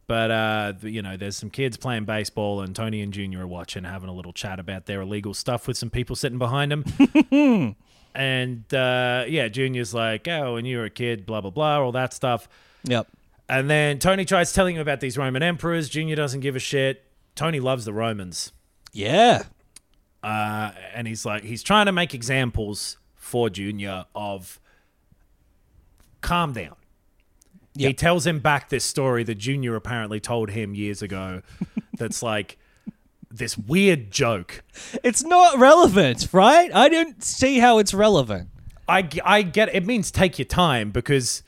[0.09, 3.83] But uh you know there's some kids playing baseball and tony and junior are watching
[3.85, 6.85] having a little chat about their illegal stuff with some people sitting behind them
[8.17, 11.93] and uh yeah junior's like oh when you were a kid blah blah blah all
[11.93, 12.49] that stuff
[12.85, 13.07] Yep.
[13.49, 17.05] and then tony tries telling him about these roman emperors junior doesn't give a shit
[17.35, 18.53] tony loves the romans
[18.93, 19.43] Yeah.
[20.23, 24.59] uh, and he's like he's trying to make examples for Junior of
[26.21, 26.77] calm down.
[27.77, 31.43] He tells him back this story that Junior apparently told him years ago.
[31.99, 32.57] that's like
[33.39, 34.63] this weird joke.
[35.03, 36.75] It's not relevant, right?
[36.75, 38.49] I don't see how it's relevant.
[38.89, 41.43] I, I get it means take your time because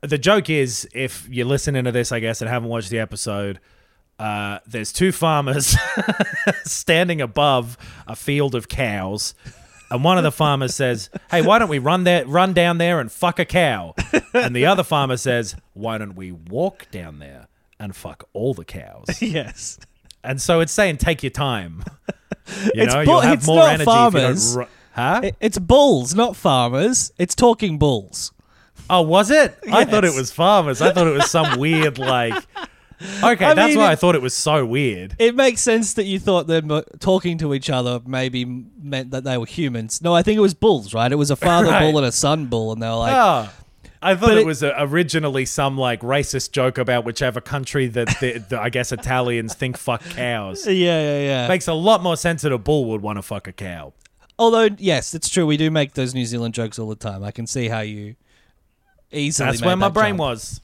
[0.00, 3.60] the joke is if you're listening to this, I guess, and haven't watched the episode,
[4.18, 5.76] uh, there's two farmers
[6.64, 9.34] standing above a field of cows.
[9.90, 13.00] And one of the farmers says, "Hey, why don't we run there, run down there
[13.00, 13.94] and fuck a cow?"
[14.32, 18.64] And the other farmer says, "Why don't we walk down there and fuck all the
[18.64, 19.78] cows?" Yes.
[20.22, 21.82] And so it's saying, "Take your time."
[22.64, 24.56] You It's know, bull- you'll have it's more not energy farmers.
[24.56, 24.68] if you don't.
[24.68, 25.20] Ru- huh?
[25.22, 27.12] It- It's bulls, not farmers.
[27.16, 28.32] It's talking bulls.
[28.88, 29.56] Oh, was it?
[29.70, 30.16] I thought it Yes.
[30.16, 30.82] was farmers.
[30.82, 32.34] I thought it was some weird like.
[33.24, 35.16] Okay, I that's mean, why it- I thought it was so weird.
[35.18, 39.24] It makes sense that you thought them uh, talking to each other maybe meant that
[39.24, 40.02] they were humans.
[40.02, 41.10] No, I think it was bulls, right?
[41.10, 41.80] It was a father Right.
[41.90, 43.52] bull and a son bull, and they were like, Ah,
[44.02, 48.08] I thought it, it- was uh originally some like racist joke about whichever country that
[48.20, 50.66] the, the, I guess Italians think fuck cows.
[50.66, 51.48] Yeah, yeah, yeah.
[51.48, 53.92] Makes a lot more sense that a bull would want to fuck a cow.
[54.38, 55.44] Although, yes, it's true.
[55.44, 57.22] We do make those New Zealand jokes all the time.
[57.22, 58.16] I can see how you
[59.12, 59.50] easily.
[59.50, 60.20] That's where my that brain jump.
[60.20, 60.60] was.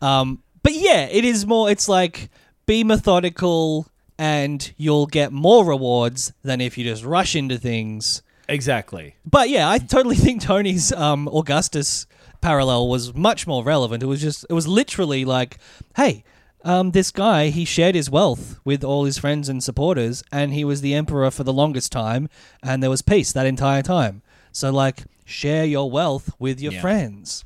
[0.00, 1.70] Um, but yeah, it is more.
[1.70, 2.30] It's like
[2.64, 3.86] be methodical,
[4.18, 8.22] and you'll get more rewards than if you just rush into things.
[8.48, 9.16] Exactly.
[9.26, 12.06] But yeah, I totally think Tony's um, Augustus
[12.44, 14.02] parallel was much more relevant.
[14.02, 15.56] It was just, it was literally like,
[15.96, 16.24] hey,
[16.62, 20.64] um, this guy, he shared his wealth with all his friends and supporters, and he
[20.64, 22.28] was the emperor for the longest time,
[22.62, 24.22] and there was peace that entire time.
[24.52, 26.80] So, like, share your wealth with your Yeah.
[26.82, 27.44] friends.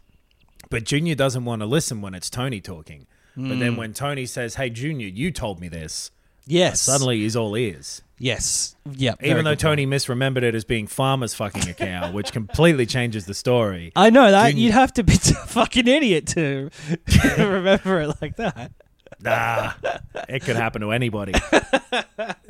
[0.68, 3.06] But Junior doesn't want to listen when it's Tony talking.
[3.36, 3.58] But Hmm.
[3.60, 6.10] then when Tony says, "Hey, Junior, you told me this,"
[6.48, 6.80] Yes.
[6.80, 8.02] suddenly he's all ears.
[8.18, 8.74] Yes.
[8.90, 9.14] Yeah.
[9.22, 13.34] Even though Tony misremembered it as being farmers fucking a cow, which completely changes the
[13.34, 13.92] story.
[13.94, 16.70] I know that you'd have to be a fucking idiot to,
[17.10, 18.72] to remember it like that.
[19.20, 19.72] Nah,
[20.28, 21.32] it could happen to anybody.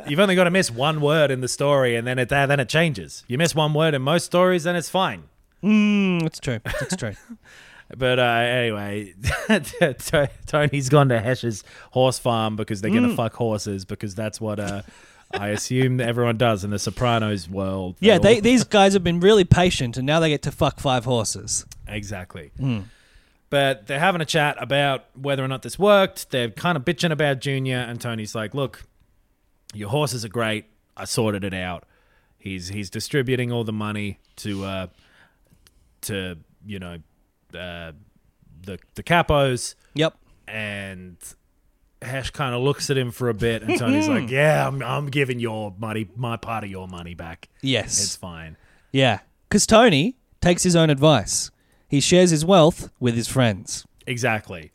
[0.07, 2.61] You've only got to miss one word in the story, and then it uh, then
[2.61, 3.25] it changes.
[3.27, 5.25] You miss one word in most stories, then it's fine.
[5.63, 6.61] Mm, it's true.
[6.65, 7.15] It's true.
[7.97, 9.14] But uh, anyway,
[10.47, 13.03] Tony's gone to Hesh's horse farm because they're Mm.
[13.03, 14.82] gonna fuck horses because that's what uh,
[15.32, 17.97] I assume everyone does in the Sopranos world.
[18.01, 20.80] Yeah, all- they, these guys have been really patient, and now they get to fuck
[20.80, 21.64] five horses.
[21.86, 22.51] exactly.
[22.59, 22.80] Hmm.
[23.51, 26.30] But they're having a chat about whether or not this worked.
[26.30, 28.84] They're kind of bitching about Junior, and Tony's like, "Look,
[29.72, 30.66] your horses are great.
[30.95, 31.84] I sorted it out.
[32.36, 34.86] He's he's distributing all the money to uh
[36.03, 36.36] to
[36.66, 36.99] you know
[37.55, 37.93] uh
[38.63, 40.17] the the capos Yep.
[40.47, 41.17] and."
[42.01, 45.07] Hesh kind of looks at him for a bit, and Tony's like, "Yeah, I'm, I'm
[45.07, 47.49] giving your money, my part of your money back.
[47.61, 48.01] Yes.
[48.01, 48.57] It's fine."
[48.93, 49.19] yeah.
[49.49, 51.51] Because Tony takes his own advice.
[51.89, 53.85] He shares his wealth with his friends.
[54.07, 54.71] Exactly.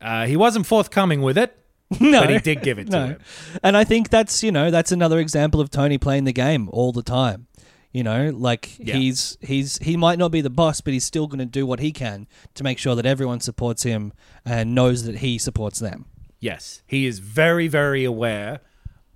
[0.00, 1.56] Uh, he wasn't forthcoming with it,
[1.98, 2.20] no.
[2.20, 3.06] but he did give it to no.
[3.06, 3.20] him.
[3.62, 6.92] And I think that's, you know, that's another example of Tony playing the game all
[6.92, 7.46] the time.
[7.94, 8.96] You know, like Yeah.
[8.96, 11.78] he's he's he might not be the boss, but he's still going to do what
[11.78, 14.12] he can to make sure that everyone supports him
[14.44, 16.06] and knows that he supports them.
[16.40, 18.60] Yes, he is very, very aware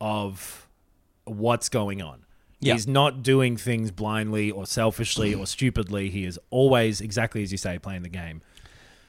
[0.01, 0.68] of
[1.24, 2.24] what's going on.
[2.61, 2.74] Yeah.
[2.74, 6.09] He's not doing things blindly or selfishly or stupidly.
[6.11, 8.43] He is always, exactly as you say, playing the game.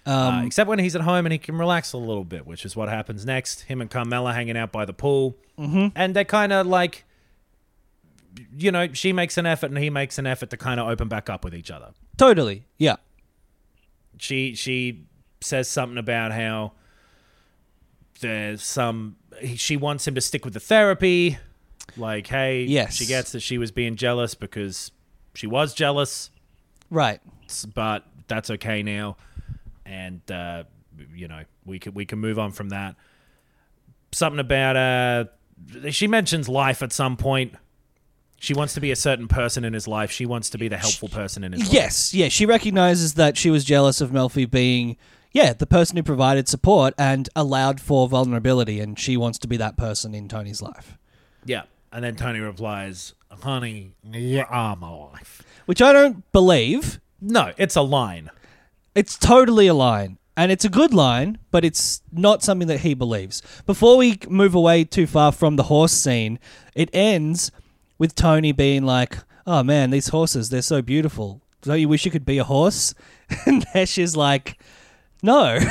[0.06, 2.66] Um, uh, except when he's at home and he can relax a little bit, which
[2.66, 3.62] is what happens next.
[3.62, 5.36] Him and Carmela hanging out by the pool.
[5.60, 5.88] Mm-hmm.
[5.96, 7.06] And they're kind of like,
[8.58, 11.08] you know, she makes an effort and he makes an effort to kind of open
[11.08, 11.92] back up with each other.
[12.18, 12.66] Totally.
[12.78, 12.98] Yeah.
[14.18, 15.06] she she
[15.42, 16.74] says something about how
[18.22, 19.16] there's some
[19.56, 21.38] she wants him to stick with the therapy
[21.96, 22.96] like hey Yes.
[22.96, 24.92] she gets that she was being jealous because
[25.34, 26.30] she was jealous
[26.90, 27.22] Right.
[27.74, 29.16] but that's okay now
[29.86, 30.64] and uh
[31.16, 32.96] you know we can we can move on from that
[34.12, 37.54] something about uh she mentions life at some point
[38.40, 40.78] she wants to be a certain person in his life she wants to be the
[40.78, 42.30] helpful person in his life Yes, yeah.
[42.30, 44.98] She recognizes that she was jealous of Melfi being,
[45.32, 49.58] yeah, the person who provided support and allowed for vulnerability, and she wants to be
[49.58, 50.98] that person in Tony's life.
[51.46, 51.64] Yeah.
[51.92, 55.44] And then Tony replies, honey, you are my life.
[55.66, 57.00] Which I don't believe.
[57.22, 58.30] No, it's a line.
[58.96, 60.18] It's totally a line.
[60.36, 63.42] And it's a good line, but it's not something that he believes.
[63.66, 66.40] Before we move away too far from the horse scene,
[66.76, 67.52] it ends
[68.00, 71.42] with Tony being like, oh man, these horses, they're so beautiful.
[71.62, 72.96] Don't you wish you could be a horse?
[73.46, 74.60] And Hesh is like,
[75.22, 75.60] no.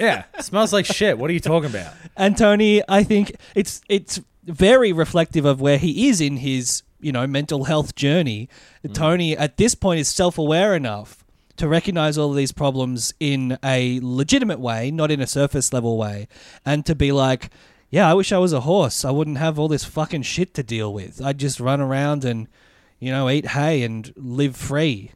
[0.00, 0.24] Yeah.
[0.40, 1.18] smells like shit.
[1.18, 1.92] What are you talking about?
[2.16, 7.10] And Tony, I think it's it's very reflective of where he is in his you
[7.12, 8.48] know mental health journey.
[8.86, 8.94] Mm.
[8.94, 11.24] Tony at this point is self aware enough
[11.56, 15.98] to recognize all of these problems in a legitimate way, not in a surface level
[15.98, 16.28] way,
[16.64, 17.50] and to be like,
[17.90, 19.04] yeah, I wish I was a horse.
[19.04, 21.22] I wouldn't have all this fucking shit to deal with.
[21.22, 22.48] I'd just run around and
[22.98, 25.12] you know eat hay and live free.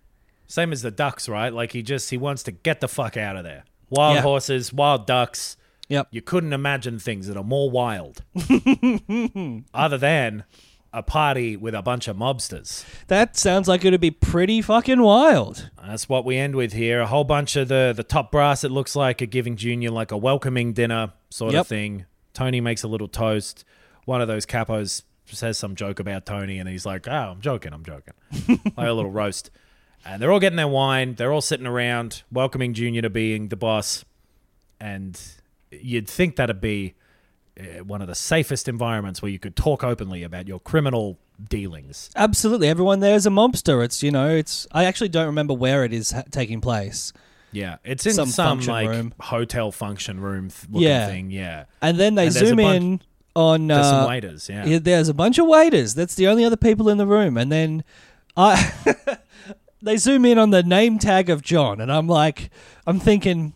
[0.46, 1.52] Same as the ducks, right?
[1.52, 3.64] Like he just he wants to get the fuck out of there.
[3.90, 4.22] Wild Yeah.
[4.22, 5.56] horses, wild ducks.
[5.88, 6.08] Yep.
[6.10, 8.22] You couldn't imagine things that are more wild.
[9.74, 10.44] other than
[10.94, 12.84] a party with a bunch of mobsters.
[13.06, 15.70] That sounds like it'd be pretty fucking wild.
[15.86, 17.00] That's what we end with here.
[17.00, 18.62] A whole bunch of the the top brass.
[18.64, 21.60] It looks like are giving Junior like a welcoming dinner sort Yep.
[21.62, 22.04] of thing.
[22.32, 23.64] Tony makes a little toast.
[24.04, 27.72] One of those capos says some joke about Tony, and he's like, "Oh, I'm joking.
[27.72, 28.14] I'm joking."
[28.48, 29.50] like a little roast.
[30.04, 31.14] And they're all getting their wine.
[31.14, 34.04] They're all sitting around, welcoming Junior to being the boss.
[34.80, 35.20] And
[35.70, 36.94] you'd think that'd be
[37.58, 41.18] uh, one of the safest environments where you could talk openly about your criminal
[41.48, 42.10] dealings.
[42.16, 43.84] Absolutely, everyone there is a mobster.
[43.84, 47.12] It's you know, it's I actually don't remember where it is ha- taking place.
[47.52, 49.14] Yeah, it's in Some some, like room.
[49.20, 51.06] hotel function room th- looking Yeah.
[51.06, 51.30] thing.
[51.30, 53.00] Yeah, And then they And zoom bunch- in
[53.36, 54.48] on there's uh, some waiters.
[54.48, 55.94] Yeah, Yeah, there's a bunch of waiters.
[55.94, 57.36] That's the only other people in the room.
[57.36, 57.84] And then
[58.36, 58.72] I
[59.82, 62.50] they zoom in on the name tag of John, and I'm like,
[62.86, 63.52] I'm thinking,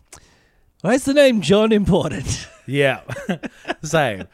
[0.81, 2.47] why is the name John important?
[2.67, 3.01] yeah,
[3.83, 4.25] same.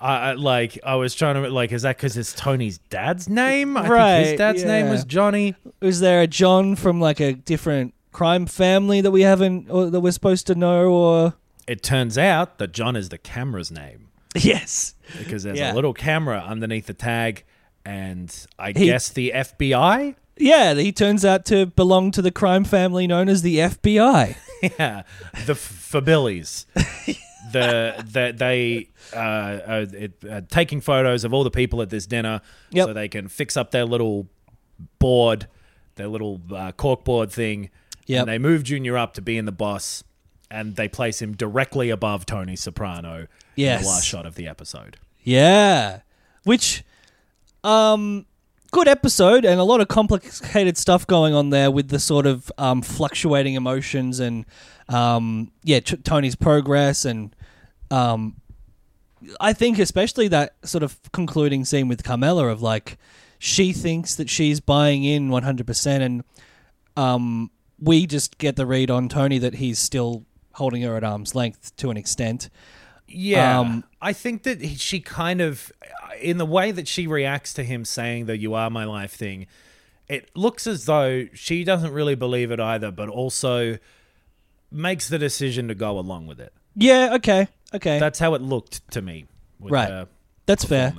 [0.00, 0.78] I, I like.
[0.84, 1.70] I was trying to like.
[1.70, 3.76] Is that because it's Tony's dad's name?
[3.76, 5.54] I Right, think his dad's name was Johnny.
[5.82, 10.00] is there a John from like a different crime family that we haven't or that
[10.00, 10.86] we're supposed to know?
[10.90, 11.34] Or
[11.66, 15.72] It turns out that John is the camera's name yes, because there's Yeah.
[15.72, 17.44] a little camera underneath the tag,
[17.84, 20.14] and I He- guess the FBI.
[20.38, 24.36] yeah, he turns out to belong to the crime family known as the FBI.
[24.78, 25.02] Yeah,
[25.44, 26.64] the Fabillies.
[27.52, 32.06] the the they uh, uh, it, uh, taking photos of all the people at this
[32.06, 32.40] dinner
[32.70, 32.86] Yep.
[32.86, 34.26] so they can fix up their little
[34.98, 35.46] board,
[35.96, 37.68] their little uh, corkboard thing.
[38.06, 38.20] Yep.
[38.20, 40.04] And they move Junior up to being the boss,
[40.50, 43.26] and they place him directly above Tony Soprano
[43.56, 44.98] in the last shot of the episode.
[45.22, 46.00] Yeah.
[46.44, 46.84] Which
[47.62, 48.26] um
[48.70, 52.52] good episode and a lot of complicated stuff going on there with the sort of
[52.58, 54.44] um fluctuating emotions and
[54.88, 57.34] um yeah, Tony's progress and
[57.90, 58.36] um
[59.40, 62.98] I think especially that sort of concluding scene with Carmela of like
[63.38, 66.24] she thinks that she's buying in 100% and
[66.96, 67.50] um
[67.84, 70.24] we just get the read on Tony that he's still
[70.54, 72.48] holding her at arm's length to an extent.
[73.06, 75.70] Yeah, Um, I think that she kind of,
[76.20, 79.46] in the way that she reacts to him saying the "you are my life" thing,
[80.08, 83.78] it looks as though she doesn't really believe it either, but also
[84.70, 86.52] makes the decision to go along with it.
[86.74, 87.48] Yeah, okay.
[87.74, 87.98] Okay.
[87.98, 89.26] That's how it looked to me.
[89.60, 90.06] With Right.
[90.46, 90.92] That's fair.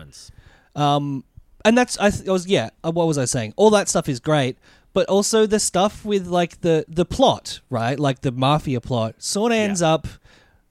[0.76, 1.24] Um,
[1.64, 2.70] and that's I, th- I was yeah.
[2.84, 3.54] uh, What was I saying?
[3.58, 4.58] All that stuff is great,
[4.96, 8.00] but also the stuff with like the the plot, right?
[8.00, 10.08] Like the mafia plot, sort of ends up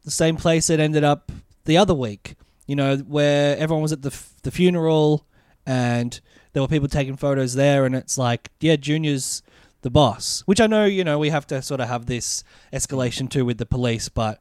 [0.02, 1.30] the same place it ended up
[1.66, 2.34] the other week.
[2.66, 5.26] You know, where everyone was at the f- the funeral,
[5.66, 6.18] and
[6.54, 9.42] there were people taking photos there, and it's like, yeah, Junior's
[9.82, 10.42] the boss.
[10.46, 13.58] Which I know, you know, we have to sort of have this escalation too with
[13.58, 14.40] the police, but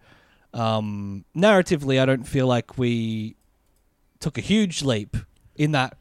[0.54, 3.36] um, narratively, I don't feel like we
[4.22, 5.18] took a huge leap
[5.58, 5.98] in that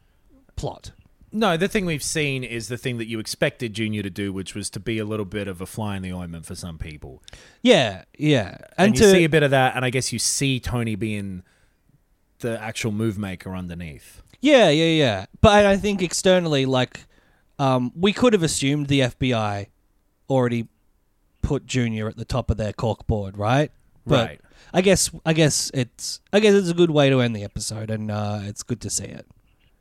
[0.55, 0.93] plot.
[1.33, 4.55] No, the thing we've seen is the thing that you expected Junior to do, which
[4.55, 7.23] was to be a little bit of a fly in the ointment for some people.
[7.63, 10.19] Yeah, yeah, And, and, you to see a bit of that, and I guess you
[10.19, 11.43] see Tony being
[12.41, 14.23] the actual move maker underneath.
[14.41, 15.27] yeah, yeah, yeah.
[15.41, 17.07] But I think externally, like,
[17.59, 19.69] um, we could have assumed the FBI
[20.29, 20.69] already
[21.41, 23.71] put Junior at the top of their corkboard, right?
[24.07, 24.41] But Right.
[24.75, 27.91] I guess I guess it's I guess it's a good way to end the episode,
[27.91, 29.27] and uh, it's good to see it.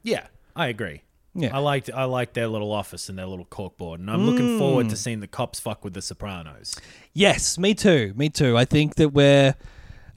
[0.04, 1.04] Yeah, I agree.
[1.34, 1.56] Yeah.
[1.56, 4.90] I liked I liked their little office and their little corkboard, and I'm looking forward
[4.90, 6.76] to seeing the cops fuck with the Sopranos.
[7.14, 8.14] Yes, me too.
[8.18, 8.58] Me too.
[8.58, 9.56] I think that we're.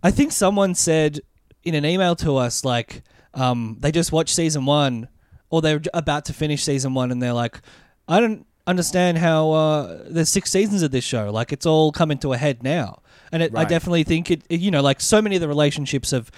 [0.03, 1.21] I think someone said
[1.63, 3.03] in an email to us like
[3.33, 5.09] um, they just watched season one,
[5.51, 7.61] or they're about to finish season one, and they're like,
[8.09, 11.31] I don't understand how uh, there's six seasons of this show.
[11.31, 14.61] Like it's all coming to a head now, and it, I definitely think it, it.
[14.61, 16.31] You know, like so many of the relationships have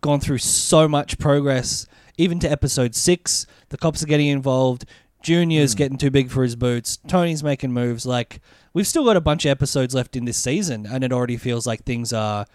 [0.00, 1.86] gone through so much progress.
[2.16, 4.84] Even to episode six, the cops are getting involved.
[5.22, 6.98] Junior's getting too big for his boots.
[7.08, 8.04] Tony's making moves.
[8.06, 8.40] Like
[8.72, 11.66] we've still got a bunch of episodes left in this season, and it already feels
[11.66, 12.46] like things are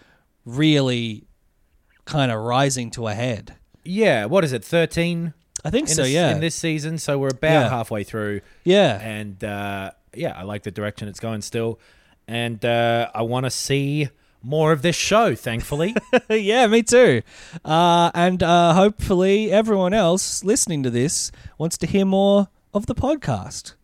[0.44, 1.26] really
[2.04, 3.56] kind of rising to a head.
[3.84, 4.64] Yeah, what is it?
[4.64, 5.34] Thirteen.
[5.64, 6.02] I think so.
[6.04, 6.32] this, yeah.
[6.32, 7.68] In this season, so we're about Yeah.
[7.68, 8.98] halfway through, yeah.
[9.02, 11.78] and uh, yeah, I like the direction it's going still,
[12.26, 14.08] and uh, I want to see
[14.42, 15.34] more of this show.
[15.34, 15.94] Thankfully,
[16.30, 17.22] yeah, me too.
[17.64, 22.94] Uh, and uh, hopefully, everyone else listening to this wants to hear more of the
[22.94, 23.74] podcast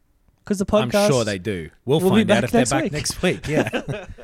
[0.44, 0.94] because the podcast.
[0.94, 1.70] I'm sure they do.
[1.84, 2.92] We'll, We'll be find out if they're back week.
[2.92, 3.48] next week.
[3.48, 3.84] Yeah.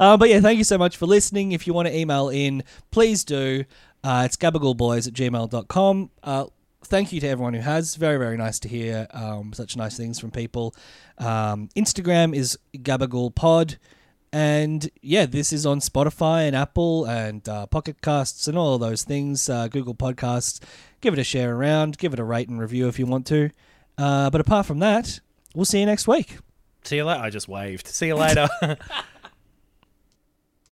[0.00, 1.52] Uh, but yeah, thank you so much for listening.
[1.52, 3.64] If you want to email in, please do.
[4.02, 6.10] Uh, it's gabagoolboys at gmail.com.
[6.22, 6.46] Uh,
[6.84, 7.94] thank you to everyone who has.
[7.94, 10.74] Very, very nice to hear um, such nice things from people.
[11.18, 13.76] Um, Instagram is gabagoolpod.
[14.32, 18.80] And yeah, this is on Spotify and Apple and uh, Pocket Casts and all of
[18.80, 20.60] those things, uh, Google Podcasts.
[21.00, 23.50] Give it a share around, give it a rate and review if you want to.
[23.96, 25.20] Uh, but apart from that,
[25.54, 26.38] we'll see you next week.
[26.84, 27.22] see you later.
[27.22, 27.88] I just waved.
[27.88, 28.48] See you later.